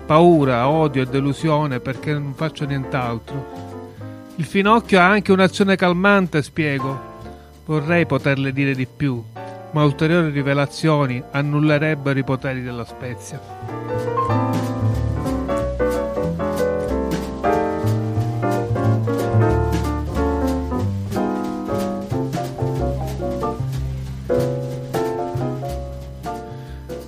[0.05, 3.97] Paura, odio e delusione perché non faccio nient'altro.
[4.35, 7.07] Il finocchio ha anche un'azione calmante, spiego.
[7.65, 9.23] Vorrei poterle dire di più,
[9.71, 13.39] ma ulteriori rivelazioni annullerebbero i poteri della spezia.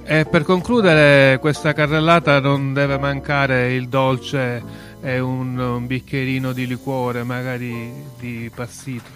[0.04, 4.62] E per concludere questa carrellata non deve mancare il dolce
[5.02, 9.10] e un, un bicchierino di liquore, magari di passito,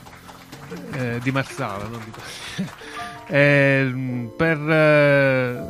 [0.93, 2.94] eh, di marsala, non di passito.
[3.27, 5.63] E, per eh,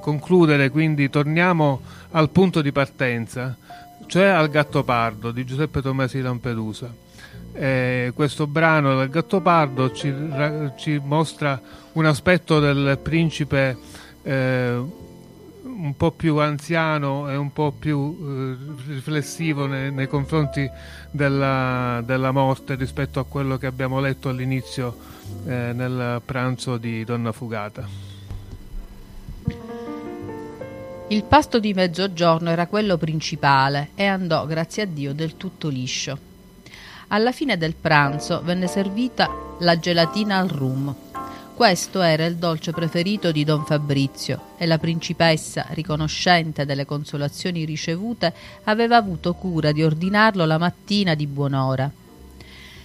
[0.00, 1.80] concludere, quindi, torniamo
[2.12, 3.56] al punto di partenza,
[4.06, 6.92] cioè al Gattopardo di Giuseppe Tomasi Lampedusa.
[7.52, 10.14] E questo brano del Gattopardo ci,
[10.76, 11.60] ci mostra
[11.92, 13.76] un aspetto del principe
[14.22, 15.04] eh,
[15.66, 18.56] un po' più anziano e un po' più eh,
[18.86, 20.68] riflessivo nei, nei confronti
[21.10, 24.96] della, della, morte rispetto a quello che abbiamo letto all'inizio
[25.46, 28.14] eh, nel pranzo di Donna Fugata.
[31.08, 36.18] Il pasto di mezzogiorno era quello principale e andò, grazie a Dio, del tutto liscio.
[37.08, 40.94] Alla fine del pranzo venne servita la gelatina al rum.
[41.56, 48.30] Questo era il dolce preferito di don Fabrizio e la principessa, riconoscente delle consolazioni ricevute,
[48.64, 51.90] aveva avuto cura di ordinarlo la mattina di buon'ora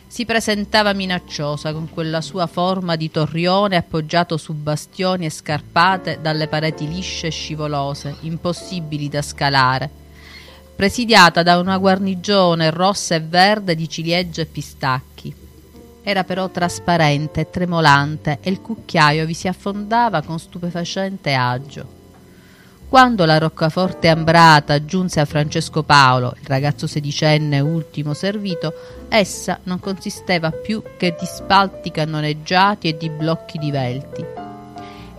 [0.07, 6.47] si presentava minacciosa con quella sua forma di torrione appoggiato su bastioni e scarpate dalle
[6.47, 9.89] pareti lisce e scivolose, impossibili da scalare,
[10.75, 15.40] presidiata da una guarnigione rossa e verde di ciliegie e pistacchi.
[16.03, 21.99] Era però trasparente e tremolante e il cucchiaio vi si affondava con stupefacente agio.
[22.89, 28.73] Quando la roccaforte ambrata giunse a Francesco Paolo, il ragazzo sedicenne ultimo servito,
[29.07, 34.40] essa non consisteva più che di spalti cannoneggiati e di blocchi divelti.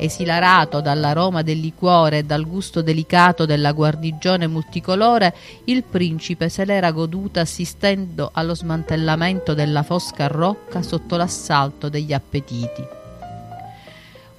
[0.03, 5.33] Esilarato dall'aroma del liquore e dal gusto delicato della guarnigione multicolore,
[5.67, 12.85] il principe se l'era goduta assistendo allo smantellamento della fosca rocca sotto l'assalto degli appetiti.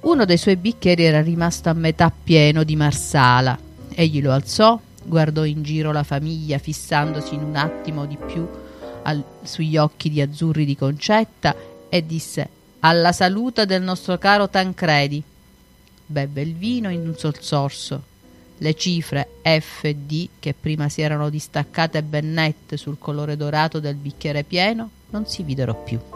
[0.00, 3.58] Uno dei suoi bicchieri era rimasto a metà pieno di marsala.
[3.94, 8.46] Egli lo alzò, guardò in giro la famiglia fissandosi in un attimo di più
[9.04, 11.56] al, sugli occhi di azzurri di Concetta
[11.88, 12.48] e disse
[12.80, 15.32] alla salute del nostro caro Tancredi.
[16.06, 18.02] Bevve il vino in un sol sorso.
[18.58, 23.80] Le cifre F e D, che prima si erano distaccate ben nette sul colore dorato
[23.80, 26.13] del bicchiere pieno, non si videro più.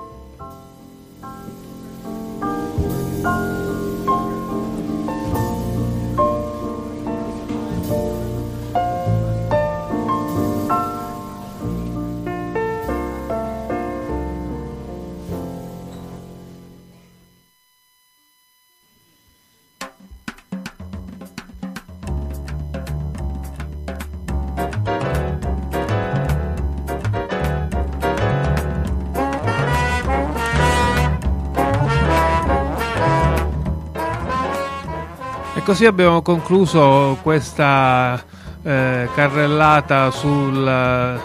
[35.68, 38.18] Così abbiamo concluso questa
[38.62, 41.20] eh, carrellata sul eh,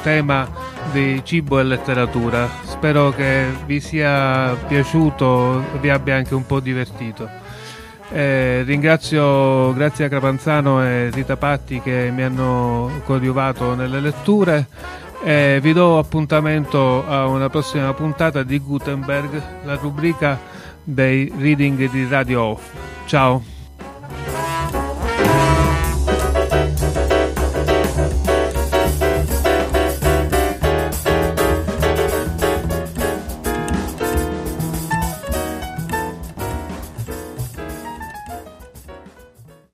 [0.00, 0.48] tema
[0.90, 2.48] di cibo e letteratura.
[2.62, 7.28] Spero che vi sia piaciuto vi abbia anche un po' divertito.
[8.10, 14.68] Eh, ringrazio Grazia Crapanzano e Rita Patti che mi hanno coadiuvato nelle letture.
[15.22, 20.40] Eh, vi do appuntamento a una prossima puntata di Gutenberg, la rubrica
[20.82, 22.70] dei reading di Radio Off.
[23.04, 23.51] Ciao!